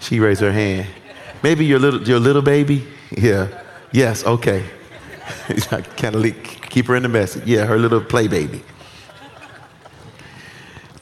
She 0.00 0.18
raised 0.18 0.40
her 0.40 0.50
hand. 0.50 0.88
Maybe 1.42 1.64
your 1.64 1.78
little, 1.78 2.02
your 2.02 2.18
little 2.18 2.42
baby? 2.42 2.84
Yeah. 3.16 3.62
Yes, 3.92 4.24
okay. 4.24 4.64
kind 5.96 6.16
of 6.16 6.42
keep 6.42 6.86
her 6.86 6.96
in 6.96 7.04
the 7.04 7.08
message. 7.08 7.46
Yeah, 7.46 7.66
her 7.66 7.78
little 7.78 8.00
play 8.00 8.26
baby. 8.26 8.62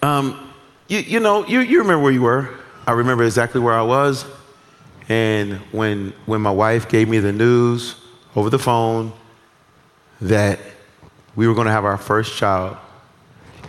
Um, 0.03 0.53
you, 0.89 0.99
you 0.99 1.21
know, 1.21 1.47
you, 1.47 1.61
you 1.61 1.79
remember 1.79 2.03
where 2.03 2.13
you 2.13 2.23
were. 2.23 2.51
I 2.87 2.93
remember 2.93 3.25
exactly 3.25 3.61
where 3.61 3.75
I 3.75 3.83
was. 3.83 4.27
And 5.09 5.55
when, 5.73 6.13
when 6.27 6.43
my 6.43 6.51
wife 6.51 6.89
gave 6.89 7.09
me 7.09 7.21
the 7.21 7.33
news 7.33 7.95
over 8.35 8.51
the 8.51 8.59
phone 8.59 9.13
that 10.21 10.59
we 11.35 11.49
were 11.49 11.55
going 11.55 11.67
to 11.67 11.73
have 11.73 11.85
our 11.85 11.99
first 11.99 12.37
child, 12.37 12.77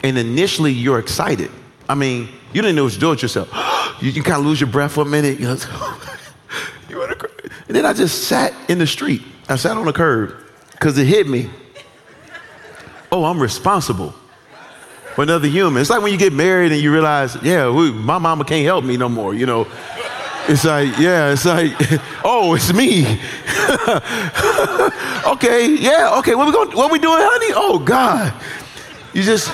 and 0.04 0.18
initially 0.18 0.72
you're 0.72 1.00
excited. 1.00 1.52
I 1.88 1.96
mean, 1.96 2.30
you 2.54 2.62
didn't 2.62 2.76
know 2.76 2.86
what 2.86 2.94
to 2.94 3.00
do 3.00 3.10
with 3.10 3.22
yourself. 3.22 3.50
you, 4.02 4.12
kind 4.24 4.40
of 4.40 4.46
lose 4.46 4.60
your 4.60 4.70
breath 4.70 4.94
for 4.94 5.02
a 5.02 5.06
minute. 5.06 5.40
You 5.44 5.48
know, 5.48 5.58
you 6.90 6.98
want 6.98 7.10
to 7.10 7.16
cry. 7.16 7.30
And 7.68 7.76
then 7.76 7.86
I 7.86 7.94
just 7.94 8.26
sat 8.26 8.54
in 8.70 8.78
the 8.78 8.88
street. 8.88 9.24
I 9.50 9.56
sat 9.56 9.78
on 9.78 9.86
the 9.86 9.94
curb 9.94 10.36
because 10.72 10.98
it 10.98 11.08
hit 11.08 11.28
me. 11.28 11.50
Oh, 13.12 13.26
I'm 13.26 13.40
responsible 13.40 14.14
for 15.16 15.24
another 15.24 15.48
human. 15.48 15.82
It's 15.82 15.90
like 15.90 16.02
when 16.02 16.12
you 16.12 16.18
get 16.18 16.34
married 16.34 16.72
and 16.72 16.82
you 16.82 16.92
realize, 16.92 17.38
yeah, 17.42 17.70
we, 17.70 17.92
my 17.92 18.18
mama 18.18 18.44
can't 18.44 18.66
help 18.66 18.84
me 18.84 18.98
no 18.98 19.10
more, 19.10 19.34
you 19.34 19.46
know. 19.46 19.68
It's 20.48 20.66
like, 20.66 20.98
yeah, 20.98 21.32
it's 21.32 21.46
like, 21.46 21.74
oh, 22.26 22.56
it's 22.56 22.74
me. 22.74 23.04
okay, 25.34 25.76
yeah, 25.76 26.18
okay, 26.20 26.36
what 26.36 26.48
we 26.48 26.54
going 26.54 26.76
what 26.76 26.92
we 26.92 27.00
doing, 27.00 27.20
honey? 27.20 27.54
Oh 27.56 27.80
God. 27.80 28.34
You 29.14 29.24
just 29.24 29.52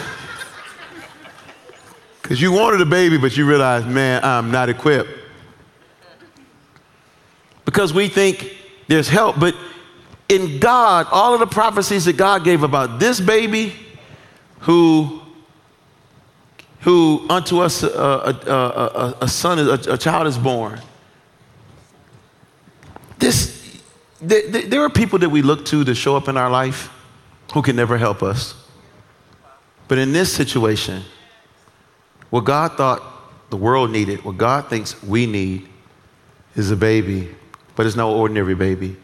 because 2.22 2.42
you 2.42 2.52
wanted 2.52 2.82
a 2.82 2.86
baby, 2.86 3.18
but 3.18 3.36
you 3.36 3.48
realize, 3.48 3.86
man, 3.86 4.24
I'm 4.24 4.52
not 4.52 4.70
equipped. 4.70 5.10
Because 7.66 7.94
we 7.94 8.08
think 8.08 8.56
there's 8.88 9.08
help, 9.08 9.40
but 9.40 9.56
in 10.28 10.60
God, 10.60 11.08
all 11.12 11.34
of 11.34 11.40
the 11.40 11.48
prophecies 11.48 12.06
that 12.06 12.18
God 12.18 12.44
gave 12.44 12.64
about 12.64 13.00
this 13.00 13.20
baby 13.20 13.74
who 14.60 15.22
who 16.82 17.26
unto 17.30 17.60
us 17.60 17.84
a, 17.84 17.88
a, 17.88 18.52
a, 18.52 19.18
a 19.22 19.28
son, 19.28 19.60
a, 19.60 19.98
child 19.98 20.28
is 20.28 20.38
born. 20.38 20.80
This, 23.18 23.82
there, 24.22 24.48
there 24.48 24.82
are 24.82 24.90
people 24.90 25.20
that 25.20 25.30
we 25.30 25.42
look 25.42 25.66
to 25.66 25.84
to 25.84 25.94
show 25.94 26.16
up 26.16 26.28
in 26.30 26.38
our 26.38 26.50
life 26.50 26.90
who 27.54 27.62
can 27.62 27.76
never 27.76 27.98
help 27.98 28.24
us. 28.24 28.56
But 29.88 29.98
in 29.98 30.14
this 30.14 30.32
situation, 30.32 31.04
what 32.30 32.46
God 32.46 32.74
thought 32.78 33.04
the 33.50 33.58
world 33.58 33.92
needed, 33.92 34.24
what 34.24 34.38
God 34.38 34.70
thinks 34.70 35.02
we 35.04 35.26
need, 35.26 35.68
is 36.56 36.72
a 36.72 36.76
baby, 36.76 37.36
but 37.76 37.86
it's 37.86 37.96
no 37.96 38.16
ordinary 38.16 38.56
baby. 38.56 38.96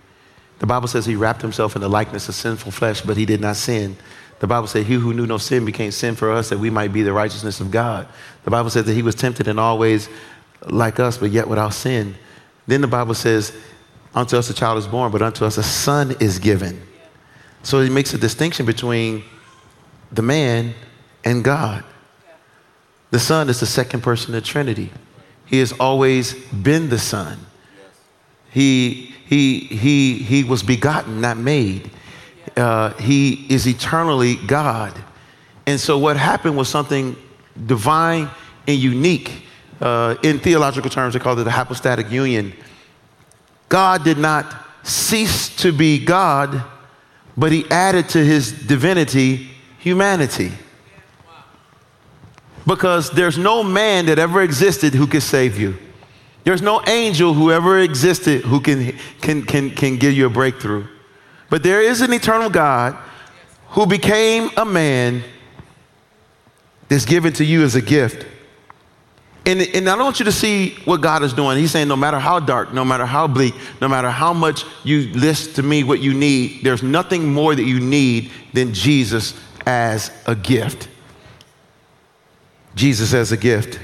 The 0.60 0.66
Bible 0.66 0.88
says 0.88 1.06
he 1.06 1.16
wrapped 1.16 1.42
himself 1.42 1.76
in 1.76 1.82
the 1.82 1.90
likeness 1.90 2.30
of 2.30 2.36
sinful 2.36 2.72
flesh, 2.72 3.02
but 3.02 3.18
he 3.18 3.26
did 3.26 3.42
not 3.42 3.56
sin. 3.56 3.98
The 4.40 4.48
Bible 4.48 4.68
said, 4.68 4.86
He 4.86 4.96
who 4.96 5.14
knew 5.14 5.26
no 5.26 5.38
sin 5.38 5.66
became 5.66 5.92
sin 5.92 6.16
for 6.16 6.32
us 6.32 6.50
that 6.50 6.60
we 6.60 6.70
might 6.70 6.92
be 6.92 7.04
the 7.04 7.14
righteousness 7.14 7.60
of 7.60 7.72
God. 7.72 8.08
The 8.44 8.52
Bible 8.52 8.70
says 8.70 8.86
that 8.86 8.94
he 8.94 9.02
was 9.02 9.16
tempted 9.16 9.48
in 9.48 9.58
all 9.58 9.78
ways 9.78 10.10
like 10.68 11.00
us, 11.00 11.18
but 11.18 11.32
yet 11.32 11.48
without 11.48 11.74
sin. 11.74 12.16
Then 12.68 12.82
the 12.82 12.88
Bible 12.88 13.14
says, 13.14 13.54
Unto 14.14 14.38
us 14.38 14.50
a 14.50 14.54
child 14.54 14.78
is 14.78 14.88
born, 14.88 15.12
but 15.12 15.22
unto 15.22 15.46
us 15.46 15.58
a 15.58 15.64
son 15.64 16.16
is 16.20 16.40
given. 16.40 16.82
So 17.64 17.82
he 17.82 17.90
makes 17.90 18.14
a 18.14 18.18
distinction 18.18 18.66
between 18.66 19.24
the 20.12 20.22
man 20.22 20.74
and 21.24 21.44
God. 21.44 21.84
The 23.12 23.20
Son 23.20 23.50
is 23.50 23.60
the 23.60 23.66
second 23.66 24.02
person 24.02 24.36
of 24.36 24.44
the 24.44 24.48
Trinity. 24.48 24.92
He 25.46 25.60
has 25.60 25.72
always 25.74 26.34
been 26.34 26.90
the 26.90 27.00
Son. 27.00 27.40
He, 28.52 29.14
he, 29.26 29.60
he, 29.60 30.18
he 30.20 30.44
was 30.44 30.64
begotten, 30.64 31.22
not 31.22 31.38
made. 31.38 31.90
Uh, 32.56 32.94
he 32.94 33.46
is 33.50 33.68
eternally 33.68 34.36
God. 34.36 34.94
And 35.66 35.80
so 35.80 35.98
what 35.98 36.18
happened 36.18 36.56
was 36.56 36.70
something 36.70 37.16
divine 37.66 38.30
and 38.68 38.78
unique. 38.78 39.44
Uh, 39.82 40.16
in 40.24 40.40
theological 40.40 40.90
terms, 40.90 41.14
they 41.14 41.20
call 41.20 41.38
it 41.38 41.44
the 41.44 41.52
hypostatic 41.52 42.10
union. 42.10 42.54
God 43.68 44.04
did 44.04 44.18
not 44.18 44.66
cease 44.84 45.54
to 45.58 45.74
be 45.74 46.04
God, 46.04 46.64
but 47.36 47.52
he 47.52 47.70
added 47.70 48.08
to 48.10 48.24
his 48.24 48.52
divinity 48.52 49.50
humanity. 49.80 50.52
Because 52.66 53.12
there's 53.12 53.38
no 53.38 53.64
man 53.64 54.08
that 54.08 54.18
ever 54.18 54.42
existed 54.42 54.94
who 54.94 55.08
could 55.08 55.22
save 55.22 55.60
you. 55.60 55.78
There's 56.44 56.62
no 56.62 56.82
angel 56.88 57.34
who 57.34 57.52
ever 57.52 57.80
existed 57.80 58.44
who 58.44 58.62
can, 58.62 58.98
can, 59.22 59.44
can, 59.44 59.72
can 59.72 59.98
give 59.98 60.14
you 60.14 60.28
a 60.28 60.30
breakthrough. 60.30 60.88
But 61.56 61.64
there 61.64 61.82
is 61.82 62.02
an 62.02 62.12
eternal 62.12 62.50
God 62.50 62.98
who 63.70 63.86
became 63.86 64.50
a 64.58 64.66
man 64.66 65.24
that's 66.90 67.06
given 67.06 67.32
to 67.32 67.46
you 67.46 67.64
as 67.64 67.76
a 67.76 67.82
gift. 67.82 68.26
And, 69.46 69.62
and 69.62 69.88
I 69.88 69.96
want 69.96 70.20
you 70.20 70.26
to 70.26 70.34
see 70.34 70.72
what 70.84 71.00
God 71.00 71.24
is 71.24 71.32
doing. 71.32 71.58
He's 71.58 71.72
saying, 71.72 71.88
no 71.88 71.96
matter 71.96 72.20
how 72.20 72.42
dark, 72.42 72.74
no 72.74 72.84
matter 72.84 73.06
how 73.06 73.26
bleak, 73.28 73.56
no 73.80 73.88
matter 73.88 74.10
how 74.10 74.34
much 74.34 74.66
you 74.84 75.08
list 75.14 75.56
to 75.56 75.64
me 75.64 75.86
what 75.86 76.02
you 76.02 76.14
need, 76.14 76.62
there's 76.62 76.84
nothing 76.84 77.34
more 77.34 77.56
that 77.56 77.64
you 77.64 77.80
need 77.80 78.32
than 78.52 78.74
Jesus 78.74 79.34
as 79.66 80.12
a 80.26 80.36
gift. 80.36 80.90
Jesus 82.76 83.14
as 83.14 83.32
a 83.32 83.38
gift. 83.38 83.80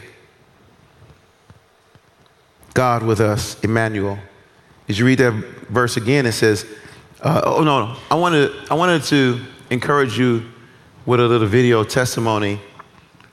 God 2.74 3.02
with 3.02 3.22
us, 3.22 3.58
Emmanuel. 3.64 4.20
As 4.90 5.00
you 5.00 5.06
read 5.06 5.20
that 5.20 5.32
verse 5.70 5.96
again, 5.96 6.26
it 6.26 6.34
says, 6.34 6.66
uh, 7.22 7.42
oh, 7.46 7.64
no. 7.64 7.96
I 8.10 8.16
wanted, 8.16 8.52
I 8.70 8.74
wanted 8.74 9.04
to 9.04 9.40
encourage 9.70 10.18
you 10.18 10.44
with 11.06 11.20
a 11.20 11.28
little 11.28 11.48
video 11.48 11.84
testimony 11.84 12.60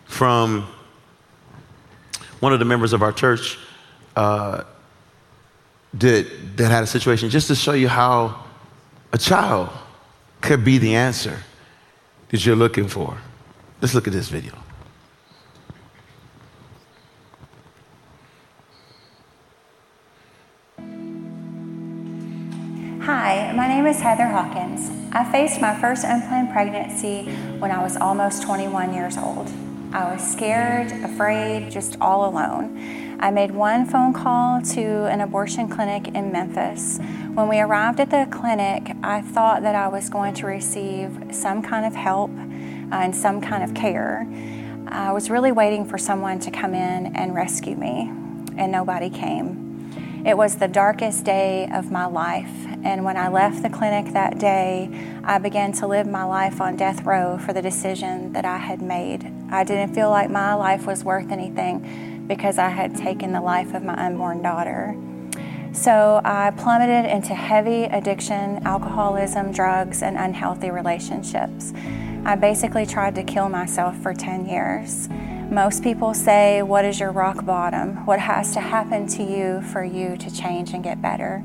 from 0.05 0.67
one 2.41 2.53
of 2.53 2.59
the 2.59 2.65
members 2.65 2.93
of 2.93 3.03
our 3.03 3.13
church 3.13 3.59
uh, 4.17 4.65
that, 5.95 6.27
that 6.57 6.71
had 6.71 6.85
a 6.85 6.87
situation 6.87 7.31
just 7.31 7.49
to 7.49 7.55
show 7.55 7.73
you 7.73 7.89
how 7.89 8.45
a 9.13 9.19
child 9.19 9.71
could 10.41 10.65
be 10.65 10.79
the 10.79 10.95
answer 10.95 11.39
that 12.29 12.45
you're 12.45 12.57
looking 12.57 12.89
for. 12.89 13.17
Let's 13.81 13.95
look 13.95 14.07
at 14.07 14.13
this 14.13 14.29
video. 14.29 14.53
Hi, 23.09 23.55
my 23.57 23.67
name 23.67 23.87
is 23.87 24.03
Heather 24.03 24.27
Hawkins. 24.27 24.91
I 25.13 25.25
faced 25.33 25.63
my 25.63 25.75
first 25.81 26.05
unplanned 26.05 26.53
pregnancy 26.53 27.23
when 27.59 27.71
I 27.71 27.83
was 27.83 27.97
almost 27.97 28.43
21 28.43 28.93
years 28.93 29.17
old. 29.17 29.51
I 29.95 30.13
was 30.13 30.21
scared, 30.21 30.93
afraid, 30.93 31.71
just 31.71 31.97
all 32.03 32.29
alone. 32.29 33.17
I 33.19 33.31
made 33.31 33.51
one 33.51 33.87
phone 33.87 34.13
call 34.13 34.61
to 34.61 35.07
an 35.07 35.23
abortion 35.23 35.71
clinic 35.71 36.09
in 36.09 36.31
Memphis. 36.31 36.99
When 37.33 37.49
we 37.49 37.61
arrived 37.61 37.99
at 37.99 38.11
the 38.11 38.29
clinic, 38.31 38.95
I 39.03 39.23
thought 39.23 39.63
that 39.63 39.75
I 39.75 39.89
was 39.89 40.11
going 40.11 40.35
to 40.35 40.47
receive 40.47 41.19
some 41.31 41.63
kind 41.63 41.87
of 41.87 41.95
help 41.95 42.29
uh, 42.29 42.97
and 42.97 43.17
some 43.17 43.41
kind 43.41 43.65
of 43.65 43.73
care. 43.75 44.29
I 44.87 45.13
was 45.13 45.31
really 45.31 45.51
waiting 45.51 45.87
for 45.87 45.97
someone 45.97 46.41
to 46.41 46.51
come 46.51 46.75
in 46.75 47.17
and 47.17 47.35
rescue 47.35 47.75
me, 47.75 48.13
and 48.59 48.71
nobody 48.71 49.09
came. 49.09 49.68
It 50.25 50.37
was 50.37 50.57
the 50.57 50.67
darkest 50.67 51.25
day 51.25 51.69
of 51.73 51.93
my 51.93 52.05
life, 52.07 52.51
and 52.83 53.05
when 53.05 53.17
I 53.17 53.29
left 53.29 53.63
the 53.63 53.71
clinic 53.71 54.13
that 54.13 54.39
day, 54.39 54.91
I 55.23 55.39
began 55.39 55.73
to 55.75 55.87
live 55.87 56.09
my 56.09 56.25
life 56.25 56.61
on 56.61 56.77
death 56.77 57.05
row 57.05 57.39
for 57.39 57.53
the 57.53 57.63
decision 57.63 58.33
that 58.33 58.45
I 58.45 58.59
had 58.59 58.83
made. 58.83 59.33
I 59.51 59.63
didn't 59.63 59.95
feel 59.95 60.11
like 60.11 60.29
my 60.29 60.55
life 60.55 60.87
was 60.87 61.05
worth 61.05 61.31
anything 61.31 62.25
because 62.27 62.59
I 62.59 62.69
had 62.69 62.97
taken 62.97 63.33
the 63.33 63.41
life 63.41 63.75
of 63.75 63.85
my 63.85 63.95
unborn 63.95 64.43
daughter. 64.43 64.97
So 65.73 66.21
I 66.25 66.51
plummeted 66.51 67.11
into 67.11 67.35
heavy 67.35 67.85
addiction, 67.85 68.67
alcoholism, 68.67 69.53
drugs, 69.53 70.03
and 70.03 70.17
unhealthy 70.17 70.73
relationships. 70.73 71.73
I 72.25 72.35
basically 72.35 72.87
tried 72.87 73.15
to 73.15 73.23
kill 73.23 73.49
myself 73.49 73.97
for 73.99 74.13
10 74.13 74.47
years. 74.47 75.09
Most 75.51 75.83
people 75.83 76.13
say, 76.13 76.61
What 76.61 76.85
is 76.85 77.01
your 77.01 77.11
rock 77.11 77.47
bottom? 77.47 78.05
What 78.05 78.21
has 78.21 78.53
to 78.53 78.61
happen 78.61 79.07
to 79.09 79.23
you 79.23 79.63
for 79.63 79.83
you 79.83 80.15
to 80.19 80.31
change 80.31 80.75
and 80.75 80.85
get 80.85 81.01
better? 81.01 81.43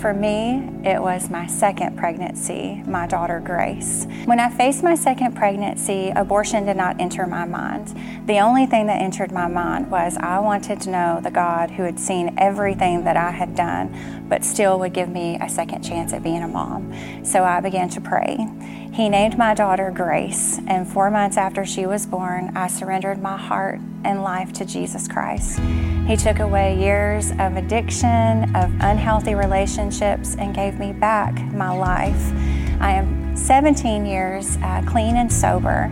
For 0.00 0.14
me, 0.14 0.68
it 0.84 1.00
was 1.02 1.28
my 1.28 1.46
second 1.46 1.98
pregnancy, 1.98 2.82
my 2.86 3.06
daughter 3.06 3.40
Grace. 3.40 4.06
When 4.24 4.40
I 4.40 4.48
faced 4.48 4.82
my 4.82 4.94
second 4.94 5.36
pregnancy, 5.36 6.10
abortion 6.16 6.64
did 6.64 6.78
not 6.78 6.98
enter 6.98 7.26
my 7.26 7.44
mind. 7.44 7.94
The 8.26 8.38
only 8.38 8.64
thing 8.64 8.86
that 8.86 9.02
entered 9.02 9.30
my 9.30 9.48
mind 9.48 9.90
was 9.90 10.16
I 10.16 10.38
wanted 10.38 10.80
to 10.80 10.90
know 10.90 11.20
the 11.22 11.30
God 11.30 11.70
who 11.70 11.82
had 11.82 12.00
seen 12.00 12.34
everything 12.38 13.04
that 13.04 13.18
I 13.18 13.32
had 13.32 13.54
done, 13.54 14.26
but 14.28 14.44
still 14.44 14.78
would 14.78 14.94
give 14.94 15.10
me 15.10 15.38
a 15.40 15.48
second 15.48 15.82
chance 15.82 16.14
at 16.14 16.22
being 16.22 16.42
a 16.42 16.48
mom. 16.48 16.92
So 17.22 17.44
I 17.44 17.60
began 17.60 17.90
to 17.90 18.00
pray. 18.00 18.48
He 18.92 19.08
named 19.08 19.38
my 19.38 19.54
daughter 19.54 19.90
Grace, 19.90 20.60
and 20.66 20.86
four 20.86 21.10
months 21.10 21.36
after 21.36 21.64
she 21.64 21.86
was 21.86 22.06
born, 22.06 22.52
I 22.54 22.66
surrendered 22.66 23.22
my 23.22 23.38
heart 23.42 23.80
and 24.04 24.22
life 24.22 24.52
to 24.54 24.64
Jesus 24.64 25.06
Christ. 25.08 25.58
He 26.06 26.16
took 26.16 26.38
away 26.38 26.78
years 26.80 27.30
of 27.32 27.56
addiction, 27.56 28.54
of 28.56 28.72
unhealthy 28.80 29.34
relationships, 29.34 30.36
and 30.36 30.54
gave 30.54 30.78
me 30.78 30.92
back 30.92 31.34
my 31.52 31.76
life. 31.76 32.32
I 32.80 32.92
am 32.92 33.36
17 33.36 34.06
years 34.06 34.56
uh, 34.62 34.82
clean 34.86 35.16
and 35.16 35.32
sober. 35.32 35.90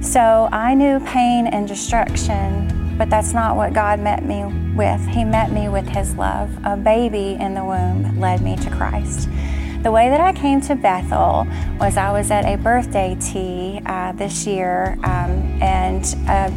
So 0.00 0.48
I 0.52 0.74
knew 0.74 1.00
pain 1.00 1.46
and 1.46 1.66
destruction, 1.66 2.96
but 2.98 3.10
that's 3.10 3.32
not 3.32 3.56
what 3.56 3.72
God 3.72 3.98
met 3.98 4.24
me 4.24 4.44
with. 4.74 5.04
He 5.08 5.24
met 5.24 5.50
me 5.52 5.68
with 5.68 5.88
His 5.88 6.14
love. 6.14 6.50
A 6.64 6.76
baby 6.76 7.36
in 7.40 7.54
the 7.54 7.64
womb 7.64 8.20
led 8.20 8.42
me 8.42 8.56
to 8.56 8.70
Christ. 8.70 9.28
The 9.82 9.92
way 9.92 10.08
that 10.08 10.20
I 10.20 10.32
came 10.32 10.60
to 10.62 10.74
Bethel 10.74 11.46
was 11.78 11.96
I 11.96 12.10
was 12.10 12.30
at 12.30 12.44
a 12.44 12.56
birthday 12.56 13.16
tea 13.20 13.80
uh, 13.86 14.12
this 14.12 14.46
year, 14.46 14.98
um, 15.04 15.62
and 15.62 16.04
uh, 16.28 16.50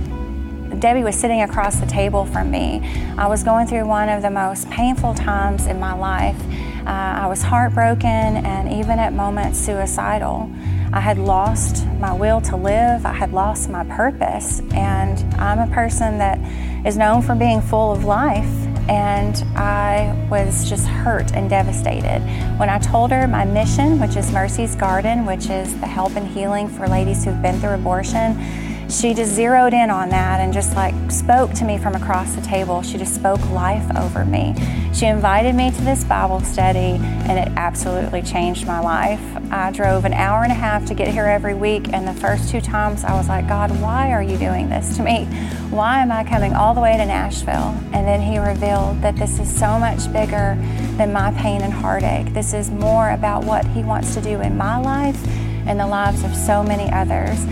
Debbie 0.79 1.03
was 1.03 1.15
sitting 1.15 1.41
across 1.41 1.75
the 1.75 1.85
table 1.85 2.25
from 2.25 2.49
me. 2.49 2.81
I 3.17 3.27
was 3.27 3.43
going 3.43 3.67
through 3.67 3.85
one 3.85 4.07
of 4.07 4.21
the 4.21 4.29
most 4.29 4.69
painful 4.69 5.13
times 5.13 5.67
in 5.67 5.77
my 5.77 5.93
life. 5.93 6.39
Uh, 6.85 6.91
I 6.91 7.27
was 7.27 7.41
heartbroken 7.41 8.07
and 8.07 8.71
even 8.71 8.97
at 8.97 9.11
moments 9.11 9.59
suicidal. 9.59 10.49
I 10.93 11.01
had 11.01 11.17
lost 11.17 11.85
my 11.99 12.13
will 12.13 12.39
to 12.41 12.55
live, 12.55 13.05
I 13.05 13.11
had 13.11 13.33
lost 13.33 13.69
my 13.69 13.83
purpose, 13.83 14.61
and 14.73 15.21
I'm 15.35 15.59
a 15.59 15.71
person 15.73 16.17
that 16.17 16.39
is 16.85 16.97
known 16.97 17.21
for 17.21 17.35
being 17.35 17.61
full 17.61 17.91
of 17.91 18.05
life 18.05 18.49
and 18.89 19.43
I 19.55 20.27
was 20.31 20.67
just 20.67 20.87
hurt 20.87 21.33
and 21.33 21.47
devastated. 21.47 22.21
When 22.57 22.69
I 22.69 22.79
told 22.79 23.11
her 23.11 23.27
my 23.27 23.45
mission, 23.45 23.99
which 23.99 24.15
is 24.15 24.31
Mercy's 24.31 24.75
Garden, 24.75 25.27
which 25.27 25.49
is 25.49 25.79
the 25.79 25.85
help 25.85 26.15
and 26.15 26.27
healing 26.27 26.67
for 26.67 26.87
ladies 26.87 27.23
who've 27.23 27.39
been 27.39 27.59
through 27.59 27.75
abortion, 27.75 28.39
she 28.89 29.13
just 29.13 29.33
zeroed 29.33 29.73
in 29.73 29.89
on 29.89 30.09
that 30.09 30.39
and 30.39 30.51
just 30.51 30.75
like 30.75 30.93
spoke 31.11 31.53
to 31.53 31.65
me 31.65 31.77
from 31.77 31.95
across 31.95 32.33
the 32.33 32.41
table. 32.41 32.81
She 32.81 32.97
just 32.97 33.13
spoke 33.13 33.39
life 33.51 33.85
over 33.95 34.25
me. 34.25 34.55
She 34.93 35.05
invited 35.05 35.53
me 35.53 35.69
to 35.69 35.81
this 35.81 36.03
Bible 36.03 36.41
study, 36.41 36.97
and 36.99 37.37
it 37.37 37.53
absolutely 37.55 38.23
changed 38.23 38.65
my 38.65 38.79
life. 38.79 39.21
I 39.51 39.71
drove 39.71 40.05
an 40.05 40.13
hour 40.13 40.43
and 40.43 40.51
a 40.51 40.55
half 40.55 40.85
to 40.87 40.95
get 40.95 41.07
here 41.07 41.25
every 41.25 41.53
week, 41.53 41.93
and 41.93 42.07
the 42.07 42.13
first 42.13 42.49
two 42.49 42.59
times 42.59 43.03
I 43.03 43.13
was 43.13 43.29
like, 43.29 43.47
God, 43.47 43.69
why 43.79 44.11
are 44.11 44.23
you 44.23 44.37
doing 44.37 44.69
this 44.69 44.97
to 44.97 45.03
me? 45.03 45.25
Why 45.69 46.01
am 46.01 46.11
I 46.11 46.23
coming 46.23 46.53
all 46.55 46.73
the 46.73 46.81
way 46.81 46.97
to 46.97 47.05
Nashville? 47.05 47.77
And 47.93 48.07
then 48.07 48.21
He 48.21 48.39
revealed 48.39 49.01
that 49.03 49.15
this 49.15 49.39
is 49.39 49.49
so 49.49 49.77
much 49.77 50.11
bigger 50.11 50.57
than 50.97 51.13
my 51.13 51.31
pain 51.33 51.61
and 51.61 51.71
heartache. 51.71 52.33
This 52.33 52.53
is 52.53 52.71
more 52.71 53.11
about 53.11 53.43
what 53.43 53.65
He 53.67 53.83
wants 53.83 54.15
to 54.15 54.21
do 54.21 54.41
in 54.41 54.57
my 54.57 54.79
life 54.79 55.23
and 55.67 55.79
the 55.79 55.87
lives 55.87 56.23
of 56.23 56.35
so 56.35 56.63
many 56.63 56.91
others. 56.91 57.45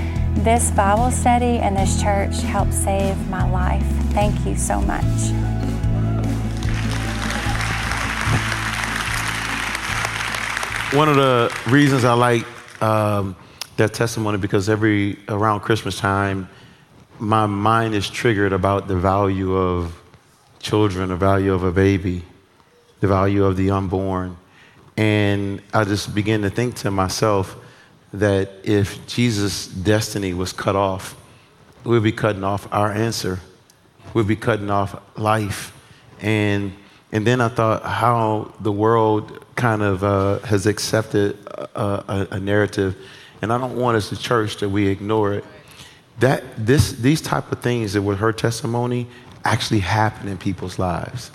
This 0.48 0.72
Bible 0.72 1.12
study 1.12 1.60
and 1.60 1.76
this 1.76 2.02
church 2.02 2.40
helped 2.40 2.74
save 2.74 3.30
my 3.30 3.52
life. 3.52 3.84
Thank 4.14 4.46
you 4.46 4.56
so 4.56 4.80
much. 4.80 5.04
One 10.94 11.10
of 11.10 11.18
the 11.18 11.54
reasons 11.68 12.06
I 12.06 12.14
like 12.14 12.46
um, 12.82 13.36
that 13.76 13.94
testimony 13.94 14.38
because 14.38 14.70
every 14.70 15.20
around 15.28 15.60
Christmas 15.60 16.00
time, 16.00 16.48
my 17.20 17.46
mind 17.46 17.94
is 17.94 18.10
triggered 18.10 18.54
about 18.54 18.88
the 18.88 18.96
value 18.96 19.54
of 19.54 20.02
children, 20.60 21.10
the 21.10 21.18
value 21.18 21.54
of 21.54 21.66
a 21.66 21.74
baby, 21.74 22.24
the 23.02 23.08
value 23.10 23.44
of 23.44 23.58
the 23.58 23.72
unborn. 23.72 24.38
And 24.96 25.62
I 25.74 25.84
just 25.84 26.16
begin 26.16 26.42
to 26.44 26.50
think 26.50 26.76
to 26.76 26.90
myself, 26.90 27.58
that 28.14 28.50
if 28.64 29.06
Jesus' 29.08 29.68
destiny 29.68 30.34
was 30.34 30.54
cut 30.54 30.76
off 30.76 31.16
we'll 31.88 32.02
be 32.02 32.12
cutting 32.12 32.44
off 32.44 32.68
our 32.72 32.92
answer. 32.92 33.40
We'll 34.14 34.26
be 34.26 34.36
cutting 34.36 34.70
off 34.70 35.02
life. 35.18 35.74
And, 36.20 36.74
and 37.14 37.26
then 37.26 37.40
I 37.40 37.48
thought 37.48 37.84
how 37.84 38.54
the 38.60 38.74
world 38.74 39.46
kind 39.56 39.82
of 39.82 40.04
uh, 40.04 40.40
has 40.40 40.66
accepted 40.68 41.38
a, 41.48 42.04
a, 42.08 42.28
a 42.32 42.40
narrative. 42.40 42.98
And 43.42 43.54
I 43.54 43.58
don't 43.58 43.78
want 43.78 43.96
as 43.96 44.12
a 44.12 44.18
church 44.18 44.58
that 44.58 44.70
we 44.70 44.88
ignore 44.88 45.34
it. 45.34 45.46
That 46.20 46.44
this, 46.58 46.92
these 46.94 47.22
type 47.22 47.52
of 47.52 47.62
things 47.62 47.94
that 47.94 48.02
with 48.02 48.20
her 48.20 48.34
testimony 48.34 49.08
actually 49.46 49.80
happen 49.80 50.28
in 50.28 50.38
people's 50.38 50.78
lives. 50.78 51.32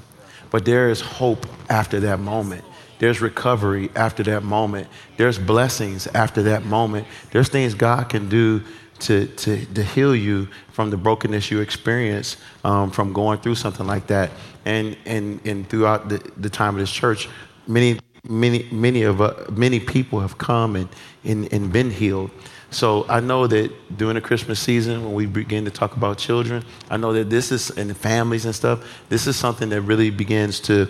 But 0.51 0.67
there 0.67 0.91
is 0.91 1.01
hope 1.01 1.47
after 1.71 1.99
that 2.01 2.21
moment. 2.21 2.65
There's 3.03 3.21
recovery 3.21 3.91
after 3.97 4.23
that 4.23 4.45
moment. 4.45 4.87
There's 5.17 5.37
blessings 5.37 6.07
after 6.07 6.45
that 6.45 6.65
moment. 6.65 7.09
There's 7.33 7.49
things 7.49 7.75
God 7.75 8.09
can 8.09 8.29
do 8.29 8.63
to, 9.01 9.27
to, 9.27 9.67
to 9.75 9.83
heal 9.83 10.15
you 10.15 10.47
from 10.71 10.91
the 10.91 10.97
brokenness 10.97 11.51
you 11.51 11.59
experience 11.59 12.37
um, 12.63 12.93
from 12.93 13.13
going 13.13 13.41
through 13.41 13.57
something 13.57 13.89
like 13.89 14.07
that. 14.07 14.31
And, 14.65 14.97
and, 15.05 15.45
and 15.45 15.69
throughout 15.69 16.11
the, 16.11 16.19
the 16.37 16.49
time 16.49 16.77
of 16.77 16.79
this 16.81 16.93
church, 16.93 17.29
many, 17.67 17.99
many, 18.29 18.69
many, 18.71 19.03
of, 19.03 19.21
uh, 19.21 19.35
many 19.51 19.81
people 19.81 20.21
have 20.21 20.39
come 20.39 20.77
and, 20.77 20.89
and, 21.25 21.53
and 21.53 21.73
been 21.73 21.91
healed. 21.91 22.31
So 22.71 23.05
I 23.09 23.19
know 23.19 23.49
that 23.49 23.99
during 23.99 24.15
the 24.15 24.21
Christmas 24.21 24.61
season, 24.61 25.05
when 25.05 25.15
we 25.15 25.27
begin 25.27 25.65
to 25.65 25.73
talk 25.73 25.97
about 25.97 26.19
children, 26.19 26.65
I 26.89 26.99
know 26.99 27.13
that 27.15 27.31
this 27.31 27.51
is, 27.51 27.71
and 27.71 27.97
families 27.97 28.45
and 28.45 28.55
stuff, 28.55 29.03
this 29.09 29.27
is 29.27 29.35
something 29.35 29.71
that 29.71 29.81
really 29.81 30.11
begins 30.11 30.61
to 30.61 30.89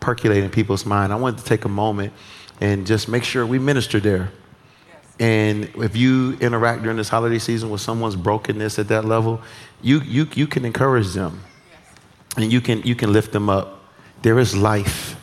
percolate 0.00 0.38
in 0.38 0.50
people's 0.50 0.84
mind. 0.84 1.12
I 1.12 1.16
wanted 1.16 1.38
to 1.38 1.44
take 1.44 1.64
a 1.64 1.68
moment 1.68 2.12
and 2.60 2.86
just 2.86 3.08
make 3.08 3.24
sure 3.24 3.46
we 3.46 3.58
minister 3.58 4.00
there. 4.00 4.32
And 5.18 5.70
if 5.76 5.96
you 5.96 6.38
interact 6.40 6.82
during 6.82 6.96
this 6.96 7.10
holiday 7.10 7.38
season 7.38 7.68
with 7.68 7.82
someone's 7.82 8.16
brokenness 8.16 8.78
at 8.78 8.88
that 8.88 9.04
level, 9.04 9.42
you, 9.82 10.00
you, 10.00 10.26
you 10.34 10.46
can 10.46 10.64
encourage 10.64 11.12
them 11.12 11.42
and 12.36 12.50
you 12.50 12.60
can, 12.60 12.80
you 12.82 12.94
can 12.94 13.12
lift 13.12 13.32
them 13.32 13.50
up. 13.50 13.84
There 14.22 14.38
is 14.38 14.56
life 14.56 15.16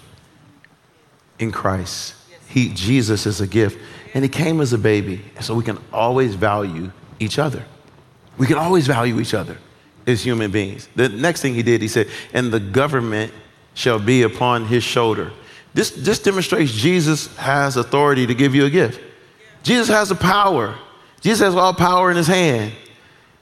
in 1.39 1.51
Christ. 1.51 2.15
He, 2.47 2.69
Jesus 2.69 3.25
is 3.25 3.41
a 3.41 3.47
gift. 3.47 3.79
And 4.13 4.23
he 4.23 4.29
came 4.29 4.61
as 4.61 4.73
a 4.73 4.77
baby. 4.77 5.23
So 5.41 5.55
we 5.55 5.63
can 5.63 5.79
always 5.91 6.35
value 6.35 6.91
each 7.19 7.39
other. 7.39 7.65
We 8.37 8.45
can 8.45 8.57
always 8.57 8.85
value 8.85 9.19
each 9.19 9.33
other 9.33 9.57
as 10.05 10.23
human 10.23 10.51
beings. 10.51 10.87
The 10.95 11.09
next 11.09 11.41
thing 11.41 11.55
he 11.55 11.63
did, 11.63 11.81
he 11.81 11.87
said, 11.87 12.07
and 12.33 12.51
the 12.51 12.59
government 12.59 13.33
shall 13.77 13.99
be 13.99 14.23
upon 14.23 14.65
his 14.65 14.83
shoulder. 14.83 15.31
This, 15.73 15.91
this 15.91 16.17
demonstrates 16.17 16.71
Jesus 16.71 17.33
has 17.37 17.77
authority 17.77 18.25
to 18.25 18.33
give 18.33 18.55
you 18.55 18.65
a 18.65 18.69
gift. 18.69 18.99
Jesus 19.61 19.87
has 19.87 20.09
the 20.09 20.15
power. 20.15 20.75
Jesus 21.21 21.45
has 21.45 21.55
all 21.55 21.75
power 21.75 22.09
in 22.09 22.17
his 22.17 22.25
hand. 22.25 22.73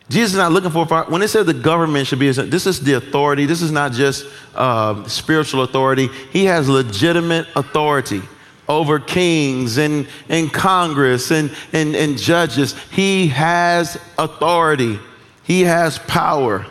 Jesus 0.09 0.33
is 0.33 0.37
not 0.37 0.51
looking 0.51 0.69
for. 0.69 0.85
When 1.05 1.21
it 1.21 1.29
says 1.29 1.45
the 1.45 1.53
government 1.53 2.07
should 2.07 2.19
be, 2.19 2.29
this 2.29 2.67
is 2.67 2.81
the 2.81 2.93
authority. 2.93 3.45
This 3.45 3.61
is 3.61 3.71
not 3.71 3.93
just 3.93 4.27
uh, 4.53 5.07
spiritual 5.07 5.63
authority. 5.63 6.09
He 6.31 6.45
has 6.45 6.67
legitimate 6.67 7.47
authority 7.55 8.21
over 8.67 8.99
kings 8.99 9.77
and, 9.77 10.05
and 10.27 10.51
Congress 10.51 11.31
and, 11.31 11.55
and, 11.71 11.95
and 11.95 12.17
judges. 12.17 12.75
He 12.91 13.27
has 13.29 13.97
authority. 14.17 14.99
He 15.43 15.61
has 15.61 15.97
power. 15.99 16.65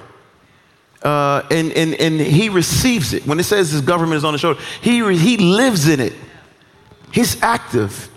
Uh, 1.05 1.47
and, 1.51 1.71
and, 1.73 1.95
and 1.95 2.19
he 2.19 2.49
receives 2.49 3.13
it. 3.13 3.27
When 3.27 3.39
it 3.39 3.45
says 3.45 3.71
his 3.71 3.83
government 3.83 4.17
is 4.17 4.25
on 4.25 4.33
the 4.33 4.39
shoulder, 4.39 4.59
he, 4.81 5.01
he 5.17 5.37
lives 5.37 5.87
in 5.87 6.01
it. 6.01 6.15
He's 7.13 7.41
active. 7.43 8.11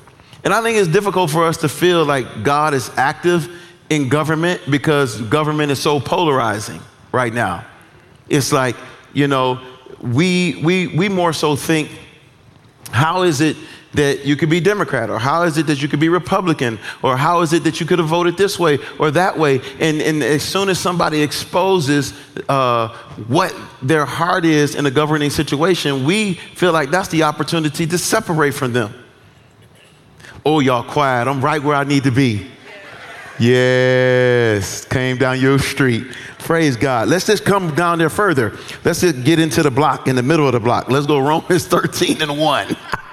And 0.46 0.54
I 0.54 0.62
think 0.62 0.78
it's 0.78 0.88
difficult 0.88 1.30
for 1.30 1.44
us 1.44 1.58
to 1.58 1.70
feel 1.70 2.06
like 2.06 2.44
God 2.44 2.74
is 2.74 2.90
active 2.96 3.52
in 3.90 4.08
government 4.08 4.62
because 4.70 5.22
government 5.24 5.72
is 5.72 5.82
so 5.82 6.00
polarizing 6.00 6.80
right 7.12 7.34
now. 7.34 7.66
It's 8.30 8.54
like, 8.54 8.78
you 9.14 9.28
know, 9.28 9.62
we, 10.02 10.62
we, 10.64 10.88
we 10.88 11.10
more 11.10 11.34
so 11.34 11.58
think, 11.58 11.92
how 12.92 13.24
is 13.24 13.42
it 13.42 13.58
that 13.98 14.26
you 14.26 14.36
could 14.36 14.50
be 14.50 14.60
Democrat? 14.60 15.10
Or 15.10 15.20
how 15.20 15.44
is 15.44 15.58
it 15.58 15.68
that 15.68 15.82
you 15.82 15.88
could 15.88 16.00
be 16.00 16.08
Republican? 16.08 16.80
Or 17.04 17.18
how 17.18 17.42
is 17.42 17.52
it 17.52 17.64
that 17.66 17.80
you 17.80 17.86
could 17.86 18.00
have 18.00 18.08
voted 18.08 18.38
this 18.38 18.58
way 18.58 18.80
or 18.98 19.12
that 19.12 19.38
way? 19.38 19.60
And, 19.80 20.02
and 20.02 20.24
as 20.24 20.44
soon 20.44 20.70
as 20.70 20.80
somebody 20.80 21.22
exposes 21.22 22.14
uh, 22.48 22.90
what 23.28 23.56
their 23.82 24.06
heart 24.06 24.46
is 24.46 24.76
in 24.76 24.86
a 24.86 24.92
governing 24.92 25.30
situation, 25.30 26.06
we 26.06 26.36
feel 26.36 26.72
like 26.72 26.90
that's 26.90 27.10
the 27.10 27.24
opportunity 27.24 27.86
to 27.86 27.98
separate 27.98 28.54
from 28.54 28.72
them. 28.72 28.94
Oh, 30.46 30.60
y'all 30.60 30.84
quiet. 30.84 31.28
I'm 31.28 31.44
right 31.44 31.62
where 31.62 31.76
I 31.76 31.84
need 31.84 32.04
to 32.04 32.12
be. 32.12 32.48
Yes, 33.40 34.86
came 34.86 35.18
down 35.18 35.40
your 35.40 35.60
street. 35.60 36.08
Praise 36.40 36.76
God. 36.76 37.08
Let's 37.08 37.28
just 37.28 37.46
come 37.46 37.76
down 37.76 38.00
there 38.00 38.10
further. 38.10 38.58
Let's 38.84 39.02
just 39.02 39.24
get 39.24 39.40
into 39.40 39.62
the 39.62 39.70
block, 39.70 40.08
in 40.08 40.16
the 40.16 40.24
middle 40.24 40.48
of 40.48 40.54
the 40.54 40.60
block. 40.60 40.90
Let's 40.90 41.06
go 41.06 41.20
Romans 41.20 41.68
13 41.68 42.22
and 42.22 42.40
1. 42.40 42.78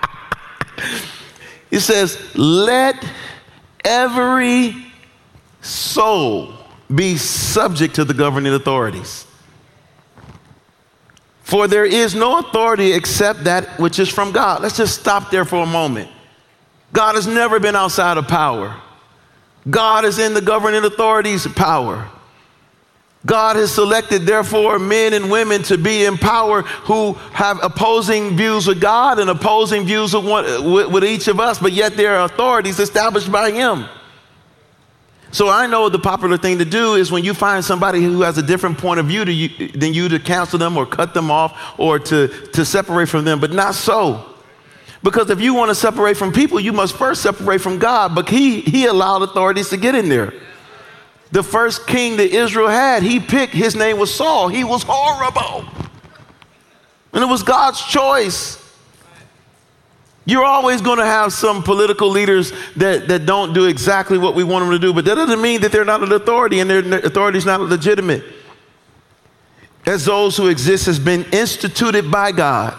He 1.71 1.81
says, 1.81 2.19
Let 2.37 3.05
every 3.85 4.77
soul 5.61 6.55
be 6.95 7.17
subject 7.17 7.97
to 7.97 8.05
the 8.05 8.15
governing 8.15 8.53
authorities. 8.55 9.27
For 11.43 11.69
there 11.69 11.85
is 11.85 12.15
no 12.15 12.39
authority 12.39 12.93
except 12.93 13.45
that 13.45 13.79
which 13.79 13.99
is 13.99 14.09
from 14.09 14.33
God. 14.33 14.63
Let's 14.63 14.77
just 14.77 14.99
stop 14.99 15.31
there 15.31 15.45
for 15.45 15.63
a 15.63 15.67
moment. 15.67 16.11
God 16.93 17.17
has 17.17 17.27
never 17.27 17.61
been 17.61 17.77
outside 17.77 18.17
of 18.17 18.27
power. 18.29 18.77
God 19.69 20.05
is 20.05 20.19
in 20.19 20.35
the 20.35 20.41
governing 20.41 20.85
authorities' 20.85 21.47
power. 21.47 22.09
God 23.27 23.57
has 23.57 23.73
selected, 23.73 24.23
therefore, 24.23 24.79
men 24.79 25.15
and 25.15 25.31
women 25.31 25.63
to 25.65 25.79
be 25.79 26.05
in 26.05 26.19
power 26.19 26.63
who 26.63 27.15
have 27.33 27.59
opposing 27.63 28.37
views 28.37 28.67
with 28.67 28.81
God 28.81 29.19
and 29.19 29.31
opposing 29.31 29.87
views 29.87 30.15
with, 30.15 30.27
one, 30.27 30.73
with, 30.73 30.91
with 30.91 31.05
each 31.05 31.29
of 31.29 31.41
us, 31.41 31.59
but 31.59 31.73
yet 31.73 31.97
there 31.97 32.17
are 32.17 32.27
authorities 32.27 32.79
established 32.79 33.33
by 33.33 33.51
Him. 33.51 33.87
So 35.33 35.49
I 35.49 35.67
know 35.67 35.89
the 35.89 35.99
popular 35.99 36.37
thing 36.37 36.59
to 36.59 36.65
do 36.65 36.95
is 36.95 37.11
when 37.11 37.25
you 37.25 37.35
find 37.35 37.65
somebody 37.65 38.03
who 38.03 38.21
has 38.23 38.39
a 38.39 38.43
different 38.43 38.79
point 38.79 39.01
of 39.01 39.07
view 39.07 39.25
you, 39.25 39.69
than 39.69 39.93
you 39.93 40.09
to 40.11 40.21
cancel 40.21 40.61
them 40.61 40.77
or 40.77 40.87
cut 40.87 41.13
them 41.13 41.31
off 41.31 41.59
or 41.77 41.99
to, 41.99 42.29
to 42.29 42.65
separate 42.65 43.09
from 43.09 43.25
them, 43.25 43.41
but 43.41 43.51
not 43.51 43.75
so. 43.75 44.33
Because 45.03 45.31
if 45.31 45.41
you 45.41 45.53
want 45.53 45.71
to 45.71 45.75
separate 45.75 46.17
from 46.17 46.33
people, 46.33 46.61
you 46.61 46.73
must 46.73 46.95
first 46.97 47.21
separate 47.21 47.61
from 47.61 47.81
God. 47.81 48.15
But 48.15 48.29
he, 48.29 48.61
he 48.61 48.87
allowed 48.87 49.23
authorities 49.23 49.71
to 49.71 49.77
get 49.77 49.95
in 49.95 50.09
there. 50.09 50.33
The 51.33 51.43
first 51.43 51.87
king 51.87 52.17
that 52.19 52.31
Israel 52.31 52.69
had, 52.69 53.03
he 53.03 53.19
picked, 53.19 53.53
his 53.53 53.75
name 53.75 53.99
was 53.99 54.15
Saul. 54.15 54.49
He 54.49 54.65
was 54.65 54.85
horrible. 54.87 55.65
And 57.13 57.23
it 57.23 57.27
was 57.27 57.43
God's 57.43 57.81
choice. 57.83 58.61
You're 60.27 60.45
always 60.45 60.81
going 60.81 60.99
to 60.99 61.05
have 61.05 61.33
some 61.33 61.63
political 61.63 62.09
leaders 62.09 62.53
that, 62.77 63.09
that 63.09 63.27
don't 63.27 63.53
do 63.53 63.67
exactly 63.67 64.17
what 64.17 64.35
we 64.35 64.43
want 64.43 64.65
them 64.65 64.71
to 64.73 64.79
do, 64.79 64.95
but 64.95 65.05
that 65.05 65.17
doesn't 65.17 65.41
mean 65.41 65.61
that 65.61 65.73
they're 65.73 65.85
not 65.85 66.03
an 66.03 66.13
authority 66.13 66.61
and 66.61 66.71
their 66.71 66.99
authority 67.01 67.39
is 67.39 67.45
not 67.45 67.61
legitimate. 67.61 68.25
As 69.87 70.07
those 70.07 70.37
who 70.37 70.49
exist 70.49 70.87
has 70.87 70.99
been 70.99 71.25
instituted 71.25 72.11
by 72.11 72.33
God. 72.33 72.79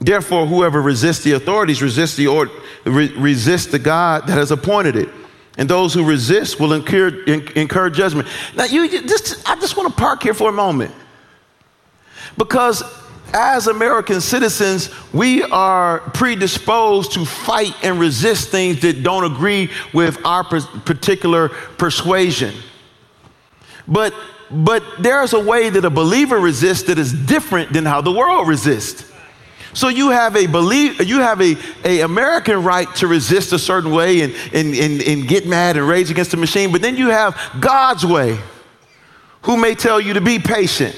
Therefore, 0.00 0.46
whoever 0.46 0.80
resists 0.82 1.22
the 1.24 1.32
authorities 1.32 1.80
resists 1.80 2.16
the, 2.16 2.26
or, 2.26 2.50
re, 2.84 3.12
resists 3.16 3.66
the 3.66 3.78
God 3.78 4.26
that 4.26 4.36
has 4.36 4.50
appointed 4.50 4.96
it. 4.96 5.08
And 5.58 5.68
those 5.68 5.92
who 5.92 6.04
resist 6.04 6.60
will 6.60 6.72
incur, 6.72 7.08
incur 7.26 7.90
judgment. 7.90 8.28
Now, 8.54 8.64
you 8.64 8.88
just, 8.88 9.46
I 9.48 9.56
just 9.56 9.76
want 9.76 9.88
to 9.88 10.00
park 10.00 10.22
here 10.22 10.32
for 10.32 10.48
a 10.48 10.52
moment. 10.52 10.94
Because 12.36 12.84
as 13.34 13.66
American 13.66 14.20
citizens, 14.20 14.88
we 15.12 15.42
are 15.42 15.98
predisposed 15.98 17.12
to 17.12 17.24
fight 17.24 17.74
and 17.82 17.98
resist 17.98 18.50
things 18.50 18.80
that 18.82 19.02
don't 19.02 19.24
agree 19.24 19.70
with 19.92 20.24
our 20.24 20.44
particular 20.44 21.48
persuasion. 21.48 22.54
But, 23.88 24.14
but 24.50 24.84
there's 25.00 25.32
a 25.32 25.40
way 25.40 25.70
that 25.70 25.84
a 25.84 25.90
believer 25.90 26.38
resists 26.38 26.84
that 26.84 26.98
is 26.98 27.12
different 27.12 27.72
than 27.72 27.84
how 27.84 28.00
the 28.00 28.12
world 28.12 28.46
resists. 28.46 29.10
So 29.74 29.88
you 29.88 30.10
have 30.10 30.36
a 30.36 30.46
belief, 30.46 31.06
you 31.06 31.20
have 31.20 31.40
a, 31.40 31.56
a 31.84 32.00
American 32.00 32.62
right 32.62 32.92
to 32.96 33.06
resist 33.06 33.52
a 33.52 33.58
certain 33.58 33.90
way 33.90 34.22
and, 34.22 34.34
and, 34.52 34.74
and, 34.74 35.02
and 35.02 35.28
get 35.28 35.46
mad 35.46 35.76
and 35.76 35.86
rage 35.86 36.10
against 36.10 36.30
the 36.30 36.36
machine, 36.36 36.72
but 36.72 36.82
then 36.82 36.96
you 36.96 37.08
have 37.08 37.38
God's 37.60 38.04
way, 38.04 38.38
who 39.42 39.56
may 39.56 39.74
tell 39.74 40.00
you 40.00 40.14
to 40.14 40.20
be 40.20 40.38
patient, 40.38 40.96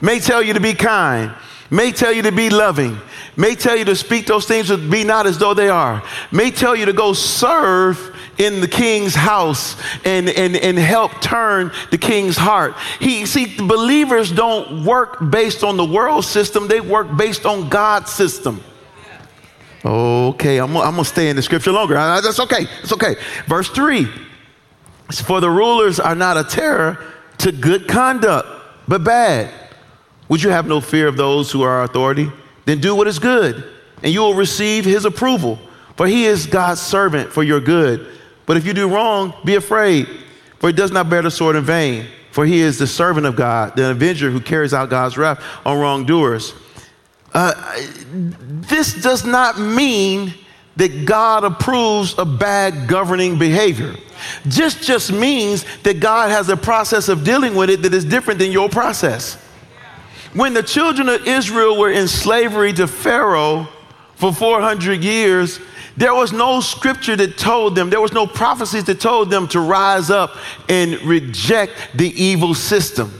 may 0.00 0.20
tell 0.20 0.42
you 0.42 0.54
to 0.54 0.60
be 0.60 0.74
kind, 0.74 1.34
may 1.70 1.90
tell 1.90 2.12
you 2.12 2.22
to 2.22 2.32
be 2.32 2.50
loving, 2.50 2.98
may 3.36 3.54
tell 3.54 3.76
you 3.76 3.84
to 3.86 3.96
speak 3.96 4.26
those 4.26 4.46
things 4.46 4.68
that 4.68 4.90
be 4.90 5.04
not 5.04 5.26
as 5.26 5.38
though 5.38 5.54
they 5.54 5.68
are, 5.68 6.02
may 6.30 6.50
tell 6.50 6.76
you 6.76 6.84
to 6.84 6.92
go 6.92 7.12
serve 7.12 8.14
in 8.38 8.60
the 8.60 8.68
king's 8.68 9.14
house 9.14 9.76
and, 10.04 10.28
and, 10.28 10.56
and 10.56 10.78
help 10.78 11.20
turn 11.20 11.72
the 11.90 11.98
king's 11.98 12.36
heart. 12.36 12.74
He 13.00 13.26
see 13.26 13.46
the 13.46 13.64
believers 13.64 14.32
don't 14.32 14.84
work 14.84 15.18
based 15.30 15.62
on 15.64 15.76
the 15.76 15.84
world 15.84 16.24
system, 16.24 16.68
they 16.68 16.80
work 16.80 17.16
based 17.16 17.46
on 17.46 17.68
God's 17.68 18.10
system. 18.10 18.62
Okay, 19.84 20.58
I'm, 20.58 20.76
I'm 20.76 20.92
gonna 20.92 21.04
stay 21.04 21.28
in 21.28 21.36
the 21.36 21.42
scripture 21.42 21.72
longer. 21.72 21.94
That's 21.94 22.38
okay. 22.40 22.66
It's 22.82 22.92
okay. 22.92 23.16
Verse 23.46 23.68
3 23.68 24.06
For 25.24 25.40
the 25.40 25.50
rulers 25.50 25.98
are 25.98 26.14
not 26.14 26.36
a 26.36 26.44
terror 26.44 27.04
to 27.38 27.50
good 27.50 27.88
conduct, 27.88 28.48
but 28.86 29.02
bad. 29.02 29.52
Would 30.28 30.42
you 30.42 30.50
have 30.50 30.66
no 30.66 30.80
fear 30.80 31.08
of 31.08 31.16
those 31.16 31.50
who 31.50 31.62
are 31.62 31.82
authority? 31.82 32.30
Then 32.64 32.80
do 32.80 32.94
what 32.94 33.08
is 33.08 33.18
good, 33.18 33.64
and 34.02 34.12
you 34.12 34.20
will 34.20 34.34
receive 34.34 34.84
his 34.84 35.04
approval. 35.04 35.58
For 35.96 36.06
he 36.06 36.24
is 36.24 36.46
God's 36.46 36.80
servant 36.80 37.32
for 37.32 37.42
your 37.42 37.60
good. 37.60 38.08
But 38.46 38.56
if 38.56 38.66
you 38.66 38.72
do 38.72 38.88
wrong, 38.88 39.34
be 39.44 39.54
afraid, 39.54 40.08
for 40.58 40.68
he 40.68 40.72
does 40.72 40.90
not 40.90 41.08
bear 41.08 41.22
the 41.22 41.30
sword 41.30 41.56
in 41.56 41.64
vain. 41.64 42.06
For 42.32 42.46
he 42.46 42.60
is 42.60 42.78
the 42.78 42.86
servant 42.86 43.26
of 43.26 43.36
God, 43.36 43.76
the 43.76 43.90
avenger 43.90 44.30
who 44.30 44.40
carries 44.40 44.72
out 44.72 44.88
God's 44.88 45.18
wrath 45.18 45.42
on 45.66 45.78
wrongdoers. 45.78 46.54
Uh, 47.34 47.52
this 48.10 49.02
does 49.02 49.26
not 49.26 49.58
mean 49.58 50.32
that 50.76 51.04
God 51.04 51.44
approves 51.44 52.14
of 52.14 52.38
bad 52.38 52.88
governing 52.88 53.38
behavior. 53.38 53.94
Just 54.48 54.82
just 54.82 55.12
means 55.12 55.66
that 55.82 56.00
God 56.00 56.30
has 56.30 56.48
a 56.48 56.56
process 56.56 57.08
of 57.08 57.24
dealing 57.24 57.54
with 57.54 57.68
it 57.68 57.82
that 57.82 57.92
is 57.92 58.04
different 58.04 58.38
than 58.38 58.50
your 58.50 58.68
process. 58.68 59.34
When 60.32 60.54
the 60.54 60.62
children 60.62 61.10
of 61.10 61.26
Israel 61.26 61.76
were 61.76 61.90
in 61.90 62.08
slavery 62.08 62.72
to 62.74 62.86
Pharaoh 62.86 63.68
for 64.14 64.32
400 64.32 65.04
years, 65.04 65.60
there 65.96 66.14
was 66.14 66.32
no 66.32 66.60
scripture 66.60 67.16
that 67.16 67.36
told 67.36 67.74
them, 67.74 67.90
there 67.90 68.00
was 68.00 68.12
no 68.12 68.26
prophecies 68.26 68.84
that 68.84 69.00
told 69.00 69.30
them 69.30 69.46
to 69.48 69.60
rise 69.60 70.10
up 70.10 70.36
and 70.68 71.00
reject 71.02 71.72
the 71.94 72.08
evil 72.20 72.54
system. 72.54 73.12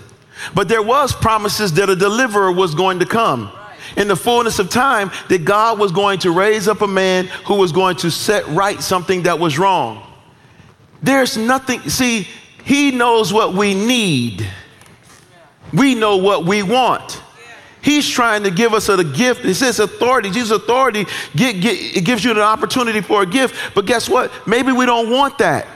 But 0.54 0.68
there 0.68 0.82
was 0.82 1.12
promises 1.12 1.72
that 1.74 1.88
a 1.88 1.96
deliverer 1.96 2.50
was 2.50 2.74
going 2.74 2.98
to 3.00 3.06
come. 3.06 3.52
In 3.96 4.08
the 4.08 4.16
fullness 4.16 4.58
of 4.58 4.70
time, 4.70 5.10
that 5.28 5.44
God 5.44 5.78
was 5.78 5.92
going 5.92 6.18
to 6.20 6.30
raise 6.30 6.66
up 6.66 6.80
a 6.80 6.86
man 6.86 7.26
who 7.46 7.56
was 7.56 7.72
going 7.72 7.96
to 7.96 8.10
set 8.10 8.46
right 8.48 8.80
something 8.80 9.24
that 9.24 9.38
was 9.38 9.58
wrong. 9.58 10.06
There's 11.02 11.36
nothing, 11.36 11.80
see, 11.90 12.26
he 12.64 12.90
knows 12.90 13.32
what 13.32 13.54
we 13.54 13.74
need. 13.74 14.48
We 15.72 15.94
know 15.94 16.16
what 16.16 16.46
we 16.46 16.62
want. 16.62 17.21
He's 17.82 18.08
trying 18.08 18.44
to 18.44 18.50
give 18.50 18.74
us 18.74 18.88
a 18.88 19.02
gift. 19.02 19.44
He 19.44 19.54
says 19.54 19.80
authority. 19.80 20.30
Jesus' 20.30 20.52
authority 20.52 21.04
get, 21.34 21.60
get, 21.60 21.96
it 21.96 22.04
gives 22.04 22.24
you 22.24 22.30
an 22.30 22.38
opportunity 22.38 23.00
for 23.00 23.22
a 23.22 23.26
gift. 23.26 23.74
But 23.74 23.86
guess 23.86 24.08
what? 24.08 24.30
Maybe 24.46 24.72
we 24.72 24.86
don't 24.86 25.10
want 25.10 25.38
that. 25.38 25.66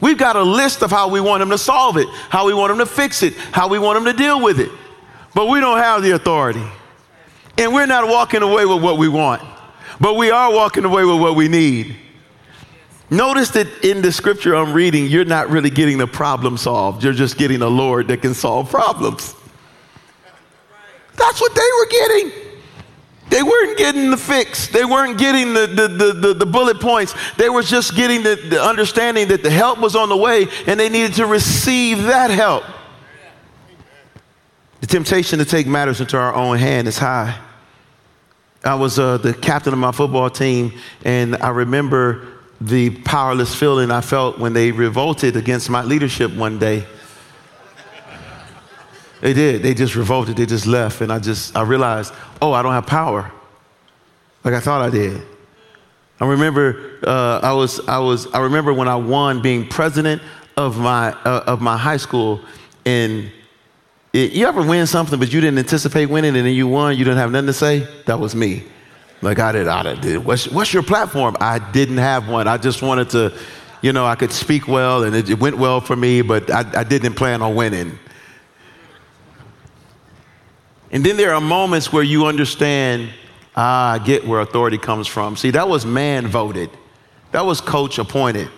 We've 0.00 0.18
got 0.18 0.36
a 0.36 0.42
list 0.42 0.82
of 0.82 0.90
how 0.90 1.08
we 1.08 1.20
want 1.20 1.42
him 1.42 1.50
to 1.50 1.58
solve 1.58 1.96
it, 1.96 2.08
how 2.08 2.46
we 2.46 2.54
want 2.54 2.72
him 2.72 2.78
to 2.78 2.86
fix 2.86 3.22
it, 3.22 3.34
how 3.34 3.68
we 3.68 3.78
want 3.78 3.98
him 3.98 4.04
to 4.04 4.12
deal 4.12 4.42
with 4.42 4.58
it. 4.58 4.70
But 5.34 5.48
we 5.48 5.60
don't 5.60 5.78
have 5.78 6.02
the 6.02 6.12
authority. 6.12 6.64
And 7.58 7.72
we're 7.72 7.86
not 7.86 8.08
walking 8.08 8.42
away 8.42 8.66
with 8.66 8.82
what 8.82 8.98
we 8.98 9.08
want, 9.08 9.42
but 10.00 10.14
we 10.16 10.30
are 10.30 10.52
walking 10.52 10.84
away 10.84 11.04
with 11.04 11.20
what 11.20 11.36
we 11.36 11.48
need. 11.48 11.96
Notice 13.08 13.50
that 13.50 13.84
in 13.84 14.02
the 14.02 14.12
scripture 14.12 14.54
I'm 14.54 14.72
reading, 14.72 15.06
you're 15.06 15.24
not 15.24 15.48
really 15.48 15.70
getting 15.70 15.98
the 15.98 16.06
problem 16.06 16.56
solved. 16.56 17.04
You're 17.04 17.12
just 17.12 17.38
getting 17.38 17.62
a 17.62 17.68
Lord 17.68 18.08
that 18.08 18.20
can 18.20 18.34
solve 18.34 18.68
problems. 18.68 19.34
That's 21.16 21.40
what 21.40 21.54
they 21.54 21.60
were 21.78 21.86
getting. 21.86 22.46
They 23.28 23.42
weren't 23.42 23.76
getting 23.76 24.10
the 24.10 24.16
fix. 24.16 24.68
They 24.68 24.84
weren't 24.84 25.18
getting 25.18 25.52
the, 25.52 25.66
the, 25.66 25.88
the, 25.88 26.12
the, 26.12 26.34
the 26.34 26.46
bullet 26.46 26.80
points. 26.80 27.14
They 27.36 27.48
were 27.48 27.62
just 27.62 27.96
getting 27.96 28.22
the, 28.22 28.36
the 28.36 28.62
understanding 28.62 29.28
that 29.28 29.42
the 29.42 29.50
help 29.50 29.80
was 29.80 29.96
on 29.96 30.08
the 30.08 30.16
way 30.16 30.46
and 30.66 30.78
they 30.78 30.88
needed 30.88 31.14
to 31.14 31.26
receive 31.26 32.04
that 32.04 32.30
help. 32.30 32.62
The 34.80 34.86
temptation 34.86 35.40
to 35.40 35.44
take 35.44 35.66
matters 35.66 36.00
into 36.00 36.16
our 36.16 36.34
own 36.34 36.58
hand 36.58 36.86
is 36.86 36.98
high. 36.98 37.36
I 38.64 38.74
was 38.74 38.98
uh, 38.98 39.18
the 39.18 39.34
captain 39.34 39.72
of 39.72 39.78
my 39.78 39.92
football 39.92 40.28
team, 40.28 40.72
and 41.04 41.36
I 41.36 41.50
remember 41.50 42.26
the 42.60 42.90
powerless 42.90 43.54
feeling 43.54 43.90
I 43.90 44.00
felt 44.00 44.38
when 44.38 44.52
they 44.52 44.72
revolted 44.72 45.36
against 45.36 45.70
my 45.70 45.82
leadership 45.82 46.32
one 46.32 46.58
day. 46.58 46.86
They 49.20 49.32
did. 49.32 49.62
They 49.62 49.74
just 49.74 49.96
revolted. 49.96 50.36
They 50.36 50.46
just 50.46 50.66
left. 50.66 51.00
And 51.00 51.12
I 51.12 51.18
just, 51.18 51.56
I 51.56 51.62
realized, 51.62 52.12
oh, 52.40 52.52
I 52.52 52.62
don't 52.62 52.72
have 52.72 52.86
power 52.86 53.32
like 54.46 54.54
I 54.54 54.60
thought 54.60 54.80
I 54.80 54.90
did. 54.90 55.20
I 56.20 56.26
remember, 56.26 57.00
uh, 57.04 57.40
I 57.42 57.52
was, 57.52 57.80
I 57.88 57.98
was, 57.98 58.32
I 58.32 58.38
remember 58.38 58.72
when 58.72 58.86
I 58.86 58.94
won 58.94 59.42
being 59.42 59.66
president 59.66 60.22
of 60.56 60.78
my, 60.78 61.10
uh, 61.24 61.42
of 61.48 61.60
my 61.60 61.76
high 61.76 61.96
school. 61.96 62.40
And 62.84 63.32
it, 64.12 64.32
you 64.32 64.46
ever 64.46 64.62
win 64.62 64.86
something, 64.86 65.18
but 65.18 65.32
you 65.32 65.40
didn't 65.40 65.58
anticipate 65.58 66.06
winning 66.06 66.36
and 66.36 66.46
then 66.46 66.54
you 66.54 66.68
won, 66.68 66.96
you 66.96 67.04
didn't 67.04 67.18
have 67.18 67.32
nothing 67.32 67.48
to 67.48 67.52
say? 67.52 67.88
That 68.06 68.20
was 68.20 68.36
me. 68.36 68.62
Like 69.20 69.40
I 69.40 69.50
did, 69.50 69.66
I 69.66 69.94
did. 69.96 70.24
What's, 70.24 70.46
what's 70.48 70.72
your 70.72 70.84
platform? 70.84 71.36
I 71.40 71.58
didn't 71.58 71.98
have 71.98 72.28
one. 72.28 72.46
I 72.46 72.56
just 72.56 72.82
wanted 72.82 73.10
to, 73.10 73.36
you 73.82 73.92
know, 73.92 74.06
I 74.06 74.14
could 74.14 74.30
speak 74.30 74.68
well 74.68 75.02
and 75.02 75.16
it, 75.16 75.28
it 75.28 75.40
went 75.40 75.58
well 75.58 75.80
for 75.80 75.96
me, 75.96 76.22
but 76.22 76.48
I, 76.52 76.80
I 76.80 76.84
didn't 76.84 77.14
plan 77.14 77.42
on 77.42 77.56
winning. 77.56 77.98
And 80.90 81.04
then 81.04 81.16
there 81.16 81.34
are 81.34 81.40
moments 81.40 81.92
where 81.92 82.02
you 82.02 82.26
understand, 82.26 83.10
ah, 83.56 83.92
I 83.92 83.98
get 83.98 84.26
where 84.26 84.40
authority 84.40 84.78
comes 84.78 85.06
from. 85.06 85.36
See, 85.36 85.50
that 85.50 85.68
was 85.68 85.84
man 85.84 86.26
voted, 86.26 86.70
that 87.32 87.44
was 87.44 87.60
coach 87.60 87.98
appointed. 87.98 88.48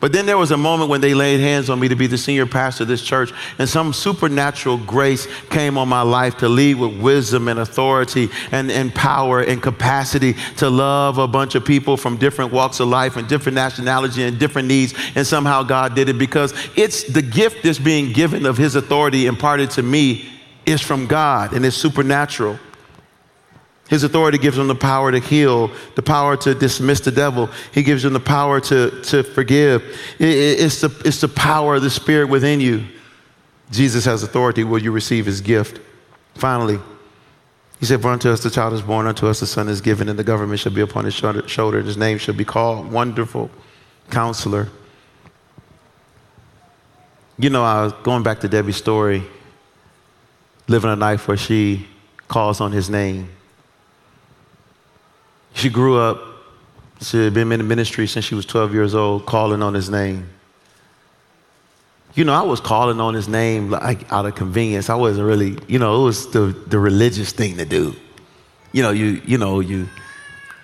But 0.00 0.12
then 0.12 0.26
there 0.26 0.36
was 0.36 0.50
a 0.50 0.58
moment 0.58 0.90
when 0.90 1.00
they 1.00 1.14
laid 1.14 1.40
hands 1.40 1.70
on 1.70 1.80
me 1.80 1.88
to 1.88 1.96
be 1.96 2.06
the 2.06 2.18
senior 2.18 2.44
pastor 2.44 2.82
of 2.82 2.88
this 2.88 3.02
church, 3.02 3.32
and 3.58 3.66
some 3.66 3.94
supernatural 3.94 4.76
grace 4.76 5.26
came 5.48 5.78
on 5.78 5.88
my 5.88 6.02
life 6.02 6.36
to 6.38 6.48
lead 6.48 6.74
with 6.74 7.00
wisdom 7.00 7.48
and 7.48 7.58
authority 7.58 8.28
and, 8.52 8.70
and 8.70 8.94
power 8.94 9.40
and 9.40 9.62
capacity 9.62 10.34
to 10.58 10.68
love 10.68 11.16
a 11.16 11.26
bunch 11.26 11.54
of 11.54 11.64
people 11.64 11.96
from 11.96 12.18
different 12.18 12.52
walks 12.52 12.80
of 12.80 12.88
life 12.88 13.16
and 13.16 13.26
different 13.28 13.54
nationality 13.54 14.24
and 14.24 14.38
different 14.38 14.68
needs. 14.68 14.92
And 15.14 15.26
somehow 15.26 15.62
God 15.62 15.94
did 15.94 16.10
it 16.10 16.18
because 16.18 16.52
it's 16.76 17.04
the 17.04 17.22
gift 17.22 17.62
that's 17.62 17.78
being 17.78 18.12
given 18.12 18.44
of 18.44 18.58
His 18.58 18.74
authority 18.74 19.24
imparted 19.24 19.70
to 19.70 19.82
me 19.82 20.33
is 20.66 20.80
from 20.80 21.06
God 21.06 21.52
and 21.52 21.64
it's 21.64 21.76
supernatural. 21.76 22.58
His 23.88 24.02
authority 24.02 24.38
gives 24.38 24.56
him 24.56 24.66
the 24.66 24.74
power 24.74 25.12
to 25.12 25.18
heal, 25.18 25.70
the 25.94 26.02
power 26.02 26.36
to 26.38 26.54
dismiss 26.54 27.00
the 27.00 27.10
devil. 27.10 27.50
He 27.72 27.82
gives 27.82 28.04
him 28.04 28.14
the 28.14 28.20
power 28.20 28.60
to, 28.60 29.02
to 29.02 29.22
forgive. 29.22 29.82
It, 30.18 30.28
it, 30.28 30.60
it's, 30.60 30.80
the, 30.80 31.02
it's 31.04 31.20
the 31.20 31.28
power 31.28 31.74
of 31.74 31.82
the 31.82 31.90
Spirit 31.90 32.28
within 32.28 32.60
you. 32.60 32.84
Jesus 33.70 34.04
has 34.06 34.22
authority. 34.22 34.64
Will 34.64 34.82
you 34.82 34.90
receive 34.90 35.26
his 35.26 35.40
gift? 35.40 35.80
Finally, 36.34 36.78
he 37.78 37.86
said, 37.86 38.00
For 38.00 38.08
unto 38.08 38.30
us 38.30 38.42
the 38.42 38.50
child 38.50 38.72
is 38.72 38.82
born, 38.82 39.06
unto 39.06 39.26
us 39.26 39.40
the 39.40 39.46
son 39.46 39.68
is 39.68 39.80
given, 39.80 40.08
and 40.08 40.18
the 40.18 40.24
government 40.24 40.60
shall 40.60 40.72
be 40.72 40.80
upon 40.80 41.04
his 41.04 41.14
shoulder. 41.14 41.78
And 41.78 41.86
his 41.86 41.96
name 41.96 42.18
shall 42.18 42.34
be 42.34 42.44
called 42.44 42.90
Wonderful 42.90 43.50
Counselor. 44.10 44.68
You 47.38 47.50
know, 47.50 47.64
I 47.64 47.84
was 47.84 47.92
going 48.04 48.22
back 48.22 48.40
to 48.40 48.48
Debbie's 48.48 48.76
story, 48.76 49.24
living 50.68 50.90
a 50.90 50.96
life 50.96 51.28
where 51.28 51.36
she 51.36 51.86
calls 52.28 52.60
on 52.60 52.72
his 52.72 52.88
name. 52.88 53.28
She 55.54 55.68
grew 55.68 55.98
up, 55.98 56.18
she 57.00 57.22
had 57.22 57.34
been 57.34 57.52
in 57.52 57.58
the 57.58 57.64
ministry 57.64 58.06
since 58.06 58.24
she 58.24 58.34
was 58.34 58.46
12 58.46 58.72
years 58.72 58.94
old, 58.94 59.26
calling 59.26 59.62
on 59.62 59.74
his 59.74 59.90
name. 59.90 60.28
You 62.14 62.24
know, 62.24 62.32
I 62.32 62.42
was 62.42 62.60
calling 62.60 63.00
on 63.00 63.14
his 63.14 63.28
name 63.28 63.70
like 63.70 64.10
out 64.12 64.24
of 64.24 64.34
convenience. 64.34 64.88
I 64.88 64.94
wasn't 64.94 65.26
really, 65.26 65.58
you 65.68 65.78
know, 65.78 66.00
it 66.00 66.04
was 66.04 66.30
the, 66.30 66.46
the 66.68 66.78
religious 66.78 67.32
thing 67.32 67.56
to 67.56 67.64
do. 67.64 67.94
You 68.72 68.82
know, 68.82 68.90
you, 68.90 69.20
you 69.24 69.36
know, 69.36 69.60
you, 69.60 69.88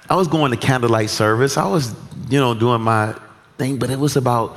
I 0.08 0.14
was 0.14 0.28
going 0.28 0.52
to 0.52 0.56
candlelight 0.56 1.10
service. 1.10 1.56
I 1.56 1.66
was, 1.66 1.94
you 2.28 2.38
know, 2.38 2.54
doing 2.54 2.80
my 2.80 3.14
thing, 3.58 3.78
but 3.78 3.90
it 3.90 3.98
was 3.98 4.16
about 4.16 4.56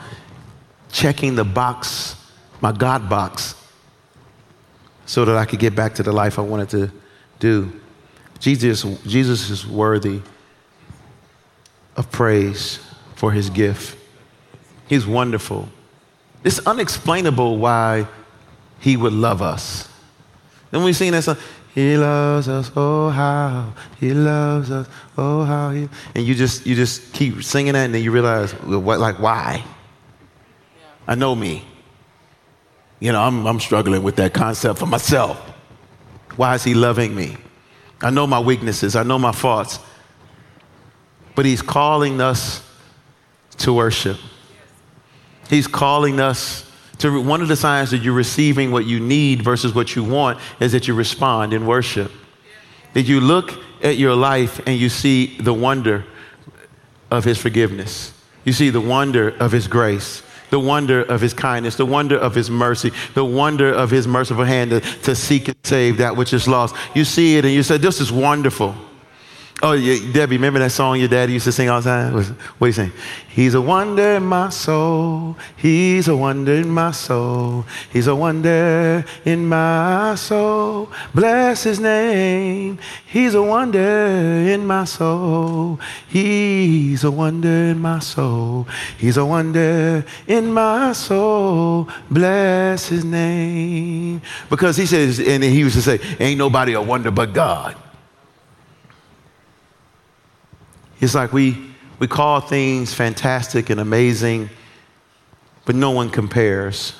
checking 0.91 1.35
the 1.35 1.43
box, 1.43 2.15
my 2.61 2.71
God 2.71 3.09
box, 3.09 3.55
so 5.05 5.25
that 5.25 5.35
I 5.35 5.45
could 5.45 5.59
get 5.59 5.75
back 5.75 5.95
to 5.95 6.03
the 6.03 6.11
life 6.11 6.39
I 6.39 6.41
wanted 6.43 6.69
to 6.69 6.91
do. 7.39 7.71
Jesus, 8.39 8.83
Jesus 9.05 9.49
is 9.49 9.65
worthy 9.65 10.21
of 11.95 12.11
praise 12.11 12.79
for 13.15 13.31
his 13.31 13.49
gift. 13.49 13.97
He's 14.87 15.05
wonderful. 15.05 15.69
It's 16.43 16.59
unexplainable 16.65 17.57
why 17.57 18.07
he 18.79 18.97
would 18.97 19.13
love 19.13 19.41
us. 19.41 19.87
Then 20.71 20.83
we 20.83 20.91
sing 20.91 21.11
that 21.11 21.23
song, 21.23 21.37
He 21.75 21.95
loves 21.95 22.47
us, 22.49 22.71
oh 22.75 23.09
how 23.09 23.73
He 23.99 24.11
loves 24.11 24.71
us, 24.71 24.87
oh 25.17 25.43
how 25.43 25.69
He. 25.69 25.87
And 26.15 26.25
you 26.25 26.33
just 26.35 26.65
you 26.65 26.75
just 26.75 27.13
keep 27.13 27.43
singing 27.43 27.73
that, 27.73 27.85
and 27.85 27.93
then 27.93 28.03
you 28.03 28.11
realize, 28.11 28.53
like 28.63 29.19
why? 29.19 29.63
I 31.07 31.15
know 31.15 31.35
me. 31.35 31.63
You 33.03 33.11
know, 33.11 33.21
I'm 33.21 33.45
I'm 33.45 33.59
struggling 33.59 34.01
with 34.01 34.15
that 34.15 34.33
concept 34.33 34.79
for 34.79 34.85
myself. 34.85 35.37
Why 36.37 36.55
is 36.55 36.63
He 36.63 36.73
loving 36.73 37.13
me? 37.13 37.35
I 38.01 38.09
know 38.11 38.25
my 38.25 38.39
weaknesses, 38.39 38.95
I 38.95 39.03
know 39.03 39.19
my 39.19 39.33
faults. 39.33 39.77
But 41.35 41.43
He's 41.43 41.61
calling 41.61 42.21
us 42.21 42.65
to 43.57 43.73
worship. 43.73 44.17
He's 45.49 45.67
calling 45.67 46.21
us 46.21 46.65
to 46.99 47.21
one 47.21 47.41
of 47.41 47.49
the 47.49 47.57
signs 47.57 47.91
that 47.91 47.97
you're 47.97 48.13
receiving 48.13 48.71
what 48.71 48.85
you 48.85 49.01
need 49.01 49.41
versus 49.41 49.75
what 49.75 49.97
you 49.97 50.05
want 50.05 50.39
is 50.61 50.71
that 50.71 50.87
you 50.87 50.93
respond 50.93 51.51
in 51.51 51.67
worship. 51.67 52.09
That 52.93 53.01
you 53.01 53.19
look 53.19 53.51
at 53.83 53.97
your 53.97 54.15
life 54.15 54.61
and 54.65 54.79
you 54.79 54.87
see 54.87 55.37
the 55.41 55.53
wonder 55.53 56.05
of 57.11 57.25
His 57.25 57.37
forgiveness, 57.37 58.13
you 58.45 58.53
see 58.53 58.69
the 58.69 58.79
wonder 58.79 59.35
of 59.41 59.51
His 59.51 59.67
grace. 59.67 60.23
The 60.53 60.59
wonder 60.59 61.01
of 61.01 61.19
his 61.19 61.33
kindness, 61.33 61.77
the 61.77 61.85
wonder 61.85 62.15
of 62.15 62.35
his 62.35 62.47
mercy, 62.47 62.91
the 63.15 63.25
wonder 63.25 63.73
of 63.73 63.89
his 63.89 64.07
merciful 64.07 64.43
hand 64.43 64.69
to, 64.69 64.81
to 64.81 65.15
seek 65.15 65.47
and 65.47 65.57
save 65.63 65.97
that 65.97 66.15
which 66.15 66.31
is 66.31 66.47
lost. 66.47 66.75
You 66.93 67.05
see 67.05 67.37
it 67.37 67.43
and 67.43 67.51
you 67.51 67.63
say, 67.63 67.79
This 67.79 67.99
is 67.99 68.11
wonderful. 68.11 68.75
Oh, 69.61 69.71
yeah, 69.71 70.11
Debbie, 70.11 70.35
remember 70.35 70.59
that 70.59 70.71
song 70.71 70.99
your 70.99 71.07
daddy 71.07 71.33
used 71.33 71.45
to 71.45 71.51
sing 71.51 71.69
all 71.69 71.79
the 71.79 71.89
time? 71.89 72.13
What 72.13 72.65
are 72.65 72.67
you 72.67 72.73
saying? 72.73 72.91
He's 73.29 73.53
a 73.53 73.61
wonder 73.61 74.15
in 74.17 74.23
my 74.23 74.49
soul. 74.49 75.37
He's 75.55 76.09
a 76.09 76.17
wonder 76.17 76.53
in 76.53 76.69
my 76.69 76.91
soul. 76.91 77.63
He's 77.89 78.07
a 78.07 78.15
wonder 78.15 79.05
in 79.23 79.47
my 79.47 80.15
soul. 80.15 80.89
Bless 81.15 81.63
his 81.63 81.79
name. 81.79 82.77
He's 83.05 83.35
a 83.35 83.41
wonder 83.41 83.79
in 83.79 84.67
my 84.67 84.83
soul. 84.83 85.79
He's 86.09 87.05
a 87.05 87.11
wonder 87.11 87.47
in 87.47 87.79
my 87.79 87.99
soul. 87.99 88.67
He's 88.97 89.15
a 89.15 89.25
wonder 89.25 90.03
in 90.27 90.51
my 90.51 90.91
soul. 90.91 91.87
Bless 92.11 92.89
his 92.89 93.05
name. 93.05 94.21
Because 94.49 94.75
he 94.75 94.85
says, 94.85 95.19
and 95.21 95.41
he 95.41 95.59
used 95.59 95.75
to 95.75 95.81
say, 95.81 96.01
ain't 96.19 96.37
nobody 96.37 96.73
a 96.73 96.81
wonder 96.81 97.11
but 97.11 97.33
God. 97.33 97.77
It's 101.03 101.13
like 101.13 101.33
we, 101.33 101.57
we 101.99 102.07
call 102.07 102.39
things 102.39 102.93
fantastic 102.93 103.69
and 103.69 103.81
amazing, 103.81 104.49
but 105.65 105.75
no 105.75 105.91
one 105.91 106.09
compares. 106.09 106.93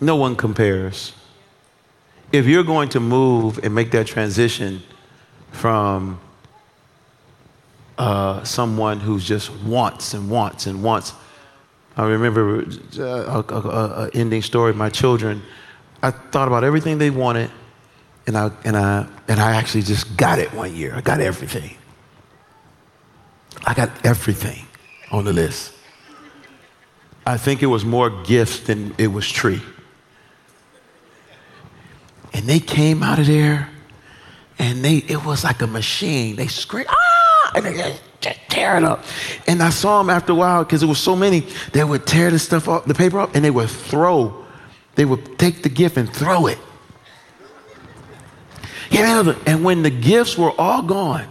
No 0.00 0.16
one 0.16 0.36
compares. 0.36 1.12
If 2.32 2.46
you're 2.46 2.64
going 2.64 2.88
to 2.90 3.00
move 3.00 3.60
and 3.62 3.74
make 3.74 3.90
that 3.90 4.06
transition 4.06 4.82
from 5.52 6.18
uh, 7.98 8.42
someone 8.42 9.00
who's 9.00 9.26
just 9.26 9.54
wants 9.56 10.14
and 10.14 10.30
wants 10.30 10.66
and 10.66 10.82
wants, 10.82 11.12
I 11.94 12.06
remember 12.06 12.64
uh, 12.98 13.02
a, 13.02 13.54
a, 13.54 14.04
a 14.06 14.10
ending 14.14 14.40
story. 14.40 14.70
Of 14.70 14.76
my 14.78 14.88
children, 14.88 15.42
I 16.02 16.10
thought 16.10 16.48
about 16.48 16.64
everything 16.64 16.96
they 16.96 17.10
wanted, 17.10 17.50
and 18.26 18.34
I 18.34 18.50
and 18.64 18.78
I 18.78 19.06
and 19.28 19.40
I 19.40 19.56
actually 19.56 19.82
just 19.82 20.16
got 20.16 20.38
it 20.38 20.54
one 20.54 20.74
year. 20.74 20.94
I 20.94 21.02
got 21.02 21.20
everything. 21.20 21.76
I 23.66 23.74
got 23.74 23.90
everything 24.06 24.64
on 25.10 25.24
the 25.24 25.32
list. 25.32 25.72
I 27.26 27.36
think 27.36 27.62
it 27.62 27.66
was 27.66 27.84
more 27.84 28.10
gifts 28.22 28.60
than 28.60 28.94
it 28.98 29.08
was 29.08 29.30
tree. 29.30 29.60
And 32.32 32.46
they 32.46 32.60
came 32.60 33.02
out 33.02 33.18
of 33.18 33.26
there 33.26 33.68
and 34.58 34.84
they 34.84 34.98
it 34.98 35.24
was 35.24 35.42
like 35.42 35.60
a 35.62 35.66
machine. 35.66 36.36
They 36.36 36.46
screamed, 36.46 36.88
ah, 36.88 37.52
and 37.56 37.64
they 37.66 37.98
just 38.20 38.40
tearing 38.48 38.84
up. 38.84 39.04
And 39.46 39.62
I 39.62 39.70
saw 39.70 39.98
them 39.98 40.10
after 40.10 40.32
a 40.32 40.34
while 40.34 40.64
because 40.64 40.80
there 40.80 40.88
was 40.88 41.00
so 41.00 41.16
many, 41.16 41.46
they 41.72 41.84
would 41.84 42.06
tear 42.06 42.30
the 42.30 42.38
stuff 42.38 42.68
off, 42.68 42.84
the 42.84 42.94
paper 42.94 43.18
off, 43.18 43.34
and 43.34 43.44
they 43.44 43.50
would 43.50 43.68
throw, 43.68 44.44
they 44.94 45.04
would 45.04 45.38
take 45.38 45.62
the 45.62 45.68
gift 45.68 45.96
and 45.96 46.12
throw 46.12 46.46
it. 46.46 46.58
Yeah, 48.90 49.34
and 49.46 49.64
when 49.64 49.82
the 49.82 49.90
gifts 49.90 50.38
were 50.38 50.52
all 50.58 50.82
gone, 50.82 51.26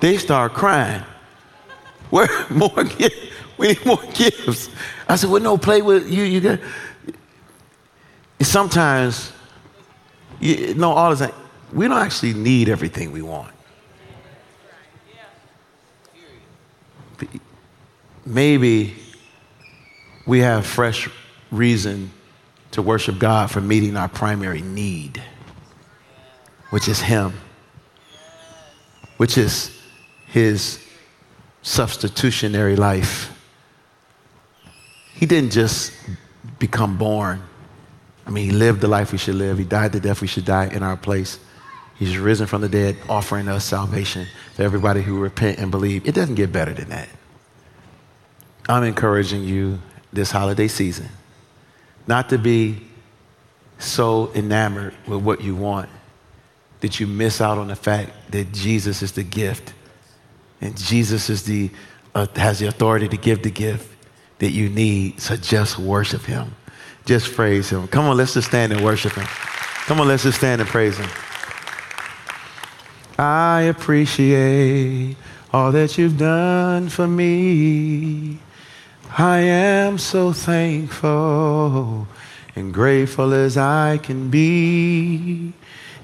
they 0.00 0.16
start 0.16 0.54
crying. 0.54 1.02
Where 2.10 2.28
more 2.50 2.84
gifts? 2.84 3.16
We 3.56 3.68
need 3.68 3.84
more 3.86 4.02
gifts. 4.14 4.70
I 5.08 5.16
said, 5.16 5.30
well, 5.30 5.42
no, 5.42 5.58
play 5.58 5.82
with 5.82 6.10
you. 6.10 6.24
You 6.24 6.40
got. 6.40 6.60
Sometimes, 8.40 9.32
you, 10.40 10.74
no, 10.74 10.92
all 10.92 11.14
time, 11.14 11.32
we 11.72 11.86
don't 11.86 11.98
actually 11.98 12.32
need 12.32 12.70
everything 12.70 13.12
we 13.12 13.20
want. 13.20 13.52
Maybe 18.24 18.94
we 20.26 20.38
have 20.38 20.64
fresh 20.64 21.08
reason 21.50 22.10
to 22.70 22.80
worship 22.80 23.18
God 23.18 23.50
for 23.50 23.60
meeting 23.60 23.96
our 23.96 24.08
primary 24.08 24.62
need, 24.62 25.22
which 26.70 26.88
is 26.88 27.00
Him, 27.00 27.34
which 29.18 29.36
is 29.36 29.79
his 30.32 30.84
substitutionary 31.62 32.76
life. 32.76 33.36
He 35.14 35.26
didn't 35.26 35.50
just 35.50 35.92
become 36.58 36.96
born. 36.96 37.42
I 38.26 38.30
mean, 38.30 38.46
he 38.46 38.52
lived 38.52 38.80
the 38.80 38.88
life 38.88 39.12
we 39.12 39.18
should 39.18 39.34
live. 39.34 39.58
He 39.58 39.64
died 39.64 39.92
the 39.92 40.00
death 40.00 40.20
we 40.20 40.26
should 40.26 40.44
die 40.44 40.68
in 40.68 40.82
our 40.82 40.96
place. 40.96 41.38
He's 41.98 42.16
risen 42.16 42.46
from 42.46 42.62
the 42.62 42.68
dead, 42.68 42.96
offering 43.08 43.48
us 43.48 43.64
salvation 43.64 44.26
to 44.56 44.62
everybody 44.62 45.02
who 45.02 45.18
repent 45.18 45.58
and 45.58 45.70
believe. 45.70 46.06
It 46.08 46.14
doesn't 46.14 46.36
get 46.36 46.52
better 46.52 46.72
than 46.72 46.88
that. 46.88 47.08
I'm 48.68 48.84
encouraging 48.84 49.44
you 49.44 49.80
this 50.12 50.30
holiday 50.30 50.68
season 50.68 51.08
not 52.06 52.28
to 52.30 52.38
be 52.38 52.82
so 53.78 54.32
enamored 54.34 54.94
with 55.06 55.22
what 55.22 55.42
you 55.42 55.54
want 55.54 55.88
that 56.80 56.98
you 56.98 57.06
miss 57.06 57.40
out 57.40 57.58
on 57.58 57.68
the 57.68 57.76
fact 57.76 58.10
that 58.30 58.52
Jesus 58.52 59.02
is 59.02 59.12
the 59.12 59.22
gift 59.22 59.74
and 60.60 60.76
Jesus 60.76 61.30
is 61.30 61.44
the, 61.44 61.70
uh, 62.14 62.26
has 62.36 62.58
the 62.58 62.66
authority 62.66 63.08
to 63.08 63.16
give 63.16 63.42
the 63.42 63.50
gift 63.50 63.88
that 64.38 64.50
you 64.50 64.68
need. 64.68 65.20
So 65.20 65.36
just 65.36 65.78
worship 65.78 66.22
him. 66.22 66.54
Just 67.06 67.34
praise 67.34 67.70
him. 67.70 67.88
Come 67.88 68.06
on, 68.06 68.16
let's 68.16 68.34
just 68.34 68.48
stand 68.48 68.72
and 68.72 68.84
worship 68.84 69.12
him. 69.12 69.26
Come 69.86 70.00
on, 70.00 70.08
let's 70.08 70.22
just 70.22 70.38
stand 70.38 70.60
and 70.60 70.68
praise 70.68 70.96
him. 70.98 71.08
I 73.18 73.62
appreciate 73.62 75.16
all 75.52 75.72
that 75.72 75.98
you've 75.98 76.16
done 76.16 76.88
for 76.88 77.06
me. 77.06 78.38
I 79.18 79.38
am 79.38 79.98
so 79.98 80.32
thankful 80.32 82.06
and 82.54 82.72
grateful 82.72 83.32
as 83.32 83.56
I 83.56 83.98
can 83.98 84.30
be. 84.30 85.52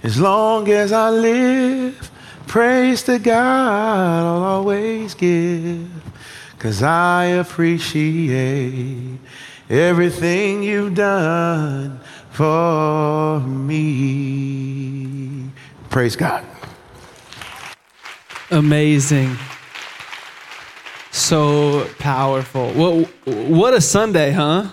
As 0.03 0.21
long 0.21 0.69
as 0.69 0.93
I 0.93 1.11
live, 1.11 2.11
Praise 2.47 3.03
to 3.05 3.19
God 3.19 4.25
I'll 4.25 4.45
always 4.45 5.15
give, 5.15 5.89
cause 6.59 6.83
I 6.83 7.25
appreciate 7.25 9.19
everything 9.69 10.63
you've 10.63 10.95
done 10.95 12.01
for 12.31 13.41
me. 13.41 14.97
Praise 15.91 16.15
God. 16.17 16.45
Amazing. 18.51 19.37
So 21.11 21.89
powerful. 21.99 22.71
What, 22.71 23.09
what 23.27 23.75
a 23.75 23.81
Sunday, 23.81 24.31
huh? 24.33 24.71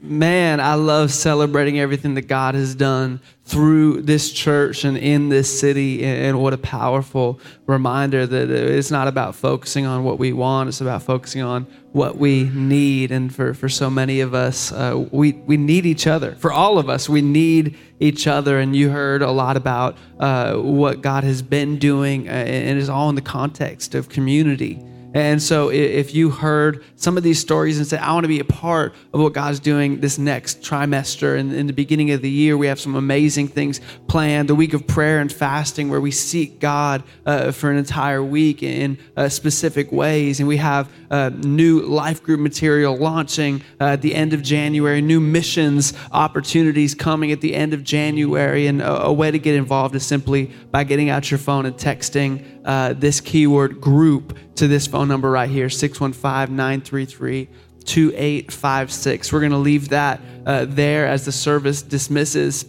Man, 0.00 0.60
I 0.60 0.74
love 0.74 1.10
celebrating 1.10 1.80
everything 1.80 2.14
that 2.14 2.28
God 2.28 2.54
has 2.54 2.74
done 2.74 3.20
through 3.44 4.02
this 4.02 4.30
church 4.30 4.84
and 4.84 4.96
in 4.96 5.28
this 5.28 5.58
city. 5.58 6.04
And 6.04 6.40
what 6.40 6.52
a 6.52 6.58
powerful 6.58 7.40
reminder 7.66 8.26
that 8.26 8.50
it's 8.50 8.90
not 8.90 9.08
about 9.08 9.34
focusing 9.34 9.86
on 9.86 10.04
what 10.04 10.18
we 10.18 10.32
want, 10.32 10.68
it's 10.68 10.80
about 10.80 11.02
focusing 11.02 11.42
on 11.42 11.66
what 11.92 12.16
we 12.16 12.44
need. 12.44 13.10
And 13.10 13.34
for, 13.34 13.54
for 13.54 13.68
so 13.68 13.90
many 13.90 14.20
of 14.20 14.34
us, 14.34 14.70
uh, 14.70 15.06
we, 15.10 15.32
we 15.32 15.56
need 15.56 15.84
each 15.84 16.06
other. 16.06 16.34
For 16.36 16.52
all 16.52 16.78
of 16.78 16.88
us, 16.88 17.08
we 17.08 17.22
need 17.22 17.76
each 17.98 18.26
other. 18.26 18.60
And 18.60 18.76
you 18.76 18.90
heard 18.90 19.22
a 19.22 19.30
lot 19.30 19.56
about 19.56 19.96
uh, 20.20 20.54
what 20.54 21.00
God 21.00 21.24
has 21.24 21.42
been 21.42 21.78
doing, 21.78 22.28
uh, 22.28 22.32
and 22.32 22.78
it's 22.78 22.88
all 22.88 23.08
in 23.08 23.14
the 23.14 23.22
context 23.22 23.94
of 23.94 24.08
community. 24.08 24.84
And 25.14 25.42
so, 25.42 25.70
if 25.70 26.14
you 26.14 26.30
heard 26.30 26.84
some 26.96 27.16
of 27.16 27.22
these 27.22 27.38
stories 27.38 27.78
and 27.78 27.86
said, 27.86 28.00
I 28.00 28.12
want 28.12 28.24
to 28.24 28.28
be 28.28 28.40
a 28.40 28.44
part 28.44 28.94
of 29.14 29.20
what 29.20 29.32
God's 29.32 29.58
doing 29.58 30.00
this 30.00 30.18
next 30.18 30.60
trimester, 30.60 31.38
and 31.38 31.52
in 31.52 31.66
the 31.66 31.72
beginning 31.72 32.10
of 32.10 32.20
the 32.20 32.30
year, 32.30 32.58
we 32.58 32.66
have 32.66 32.78
some 32.78 32.94
amazing 32.94 33.48
things 33.48 33.80
planned 34.06 34.48
the 34.48 34.54
week 34.54 34.74
of 34.74 34.86
prayer 34.86 35.20
and 35.20 35.32
fasting, 35.32 35.88
where 35.88 36.00
we 36.00 36.10
seek 36.10 36.60
God 36.60 37.02
uh, 37.24 37.52
for 37.52 37.70
an 37.70 37.78
entire 37.78 38.22
week 38.22 38.62
in 38.62 38.98
uh, 39.16 39.30
specific 39.30 39.90
ways. 39.90 40.40
And 40.40 40.48
we 40.48 40.58
have 40.58 40.90
uh, 41.10 41.30
new 41.30 41.80
life 41.80 42.22
group 42.22 42.40
material 42.40 42.96
launching 42.96 43.62
uh, 43.80 43.84
at 43.84 44.02
the 44.02 44.14
end 44.14 44.34
of 44.34 44.42
January, 44.42 45.00
new 45.00 45.20
missions 45.20 45.94
opportunities 46.12 46.94
coming 46.94 47.32
at 47.32 47.40
the 47.40 47.54
end 47.54 47.72
of 47.72 47.82
January. 47.82 48.66
And 48.66 48.82
a, 48.82 49.04
a 49.04 49.12
way 49.12 49.30
to 49.30 49.38
get 49.38 49.54
involved 49.54 49.94
is 49.94 50.04
simply 50.04 50.50
by 50.70 50.84
getting 50.84 51.08
out 51.08 51.30
your 51.30 51.38
phone 51.38 51.64
and 51.64 51.76
texting 51.76 52.44
uh, 52.68 52.92
this 52.92 53.20
keyword 53.22 53.80
group 53.80 54.38
to 54.56 54.68
this 54.68 54.86
phone 54.86 55.08
number 55.08 55.30
right 55.30 55.48
here 55.48 55.70
615 55.70 56.54
933 56.54 57.48
2856. 57.86 59.32
We're 59.32 59.40
going 59.40 59.52
to 59.52 59.56
leave 59.56 59.88
that 59.88 60.20
uh, 60.44 60.66
there 60.66 61.06
as 61.06 61.24
the 61.24 61.32
service 61.32 61.80
dismisses. 61.80 62.66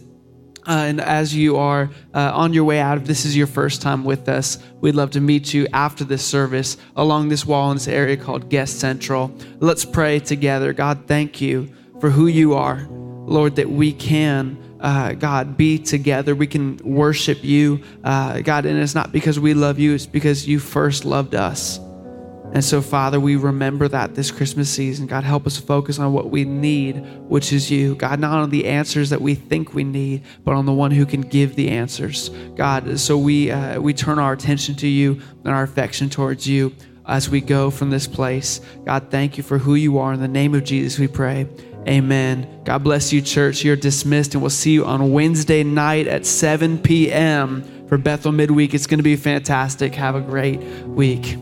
Uh, 0.66 0.84
and 0.88 1.00
as 1.02 1.34
you 1.34 1.58
are 1.58 1.90
uh, 2.14 2.32
on 2.34 2.54
your 2.54 2.64
way 2.64 2.80
out, 2.80 2.96
if 2.96 3.04
this 3.04 3.26
is 3.26 3.36
your 3.36 3.46
first 3.46 3.82
time 3.82 4.02
with 4.04 4.28
us, 4.28 4.58
we'd 4.80 4.94
love 4.94 5.10
to 5.10 5.20
meet 5.20 5.52
you 5.52 5.66
after 5.74 6.04
this 6.04 6.24
service 6.24 6.78
along 6.96 7.28
this 7.28 7.44
wall 7.44 7.70
in 7.70 7.76
this 7.76 7.88
area 7.88 8.16
called 8.16 8.48
Guest 8.48 8.80
Central. 8.80 9.30
Let's 9.58 9.84
pray 9.84 10.18
together. 10.18 10.72
God, 10.72 11.06
thank 11.06 11.42
you 11.42 11.68
for 12.00 12.08
who 12.08 12.26
you 12.26 12.54
are. 12.54 12.86
Lord, 12.88 13.56
that 13.56 13.68
we 13.68 13.92
can 13.92 14.56
uh, 14.80 15.12
God, 15.12 15.56
be 15.56 15.78
together. 15.78 16.34
We 16.34 16.46
can 16.46 16.78
worship 16.78 17.44
you, 17.44 17.82
uh, 18.02 18.40
God. 18.40 18.66
And 18.66 18.78
it's 18.78 18.94
not 18.94 19.12
because 19.12 19.38
we 19.38 19.54
love 19.54 19.78
you, 19.78 19.94
it's 19.94 20.06
because 20.06 20.48
you 20.48 20.58
first 20.58 21.04
loved 21.04 21.34
us. 21.34 21.78
And 22.52 22.64
so, 22.64 22.82
Father, 22.82 23.20
we 23.20 23.36
remember 23.36 23.86
that 23.86 24.16
this 24.16 24.32
Christmas 24.32 24.68
season. 24.68 25.06
God, 25.06 25.22
help 25.22 25.46
us 25.46 25.56
focus 25.56 26.00
on 26.00 26.12
what 26.12 26.30
we 26.30 26.44
need, 26.44 26.96
which 27.28 27.52
is 27.52 27.70
you. 27.70 27.94
God, 27.94 28.18
not 28.18 28.38
on 28.38 28.50
the 28.50 28.66
answers 28.66 29.10
that 29.10 29.20
we 29.20 29.36
think 29.36 29.72
we 29.72 29.84
need, 29.84 30.24
but 30.44 30.54
on 30.54 30.66
the 30.66 30.72
one 30.72 30.90
who 30.90 31.06
can 31.06 31.20
give 31.20 31.54
the 31.54 31.68
answers. 31.68 32.30
God, 32.56 32.98
so 32.98 33.16
we, 33.16 33.52
uh, 33.52 33.80
we 33.80 33.94
turn 33.94 34.18
our 34.18 34.32
attention 34.32 34.74
to 34.76 34.88
you 34.88 35.20
and 35.44 35.54
our 35.54 35.62
affection 35.62 36.10
towards 36.10 36.48
you 36.48 36.74
as 37.06 37.30
we 37.30 37.40
go 37.40 37.70
from 37.70 37.90
this 37.90 38.08
place. 38.08 38.60
God, 38.84 39.10
thank 39.10 39.36
you 39.36 39.44
for 39.44 39.58
who 39.58 39.76
you 39.76 39.98
are. 39.98 40.12
In 40.12 40.20
the 40.20 40.28
name 40.28 40.54
of 40.54 40.64
Jesus, 40.64 40.98
we 40.98 41.06
pray. 41.06 41.46
Amen. 41.88 42.62
God 42.64 42.84
bless 42.84 43.12
you, 43.12 43.22
church. 43.22 43.64
You're 43.64 43.76
dismissed, 43.76 44.34
and 44.34 44.42
we'll 44.42 44.50
see 44.50 44.72
you 44.72 44.84
on 44.84 45.12
Wednesday 45.12 45.64
night 45.64 46.06
at 46.06 46.26
7 46.26 46.78
p.m. 46.78 47.86
for 47.88 47.98
Bethel 47.98 48.32
Midweek. 48.32 48.74
It's 48.74 48.86
going 48.86 48.98
to 48.98 49.04
be 49.04 49.16
fantastic. 49.16 49.94
Have 49.94 50.14
a 50.14 50.20
great 50.20 50.60
week. 50.86 51.36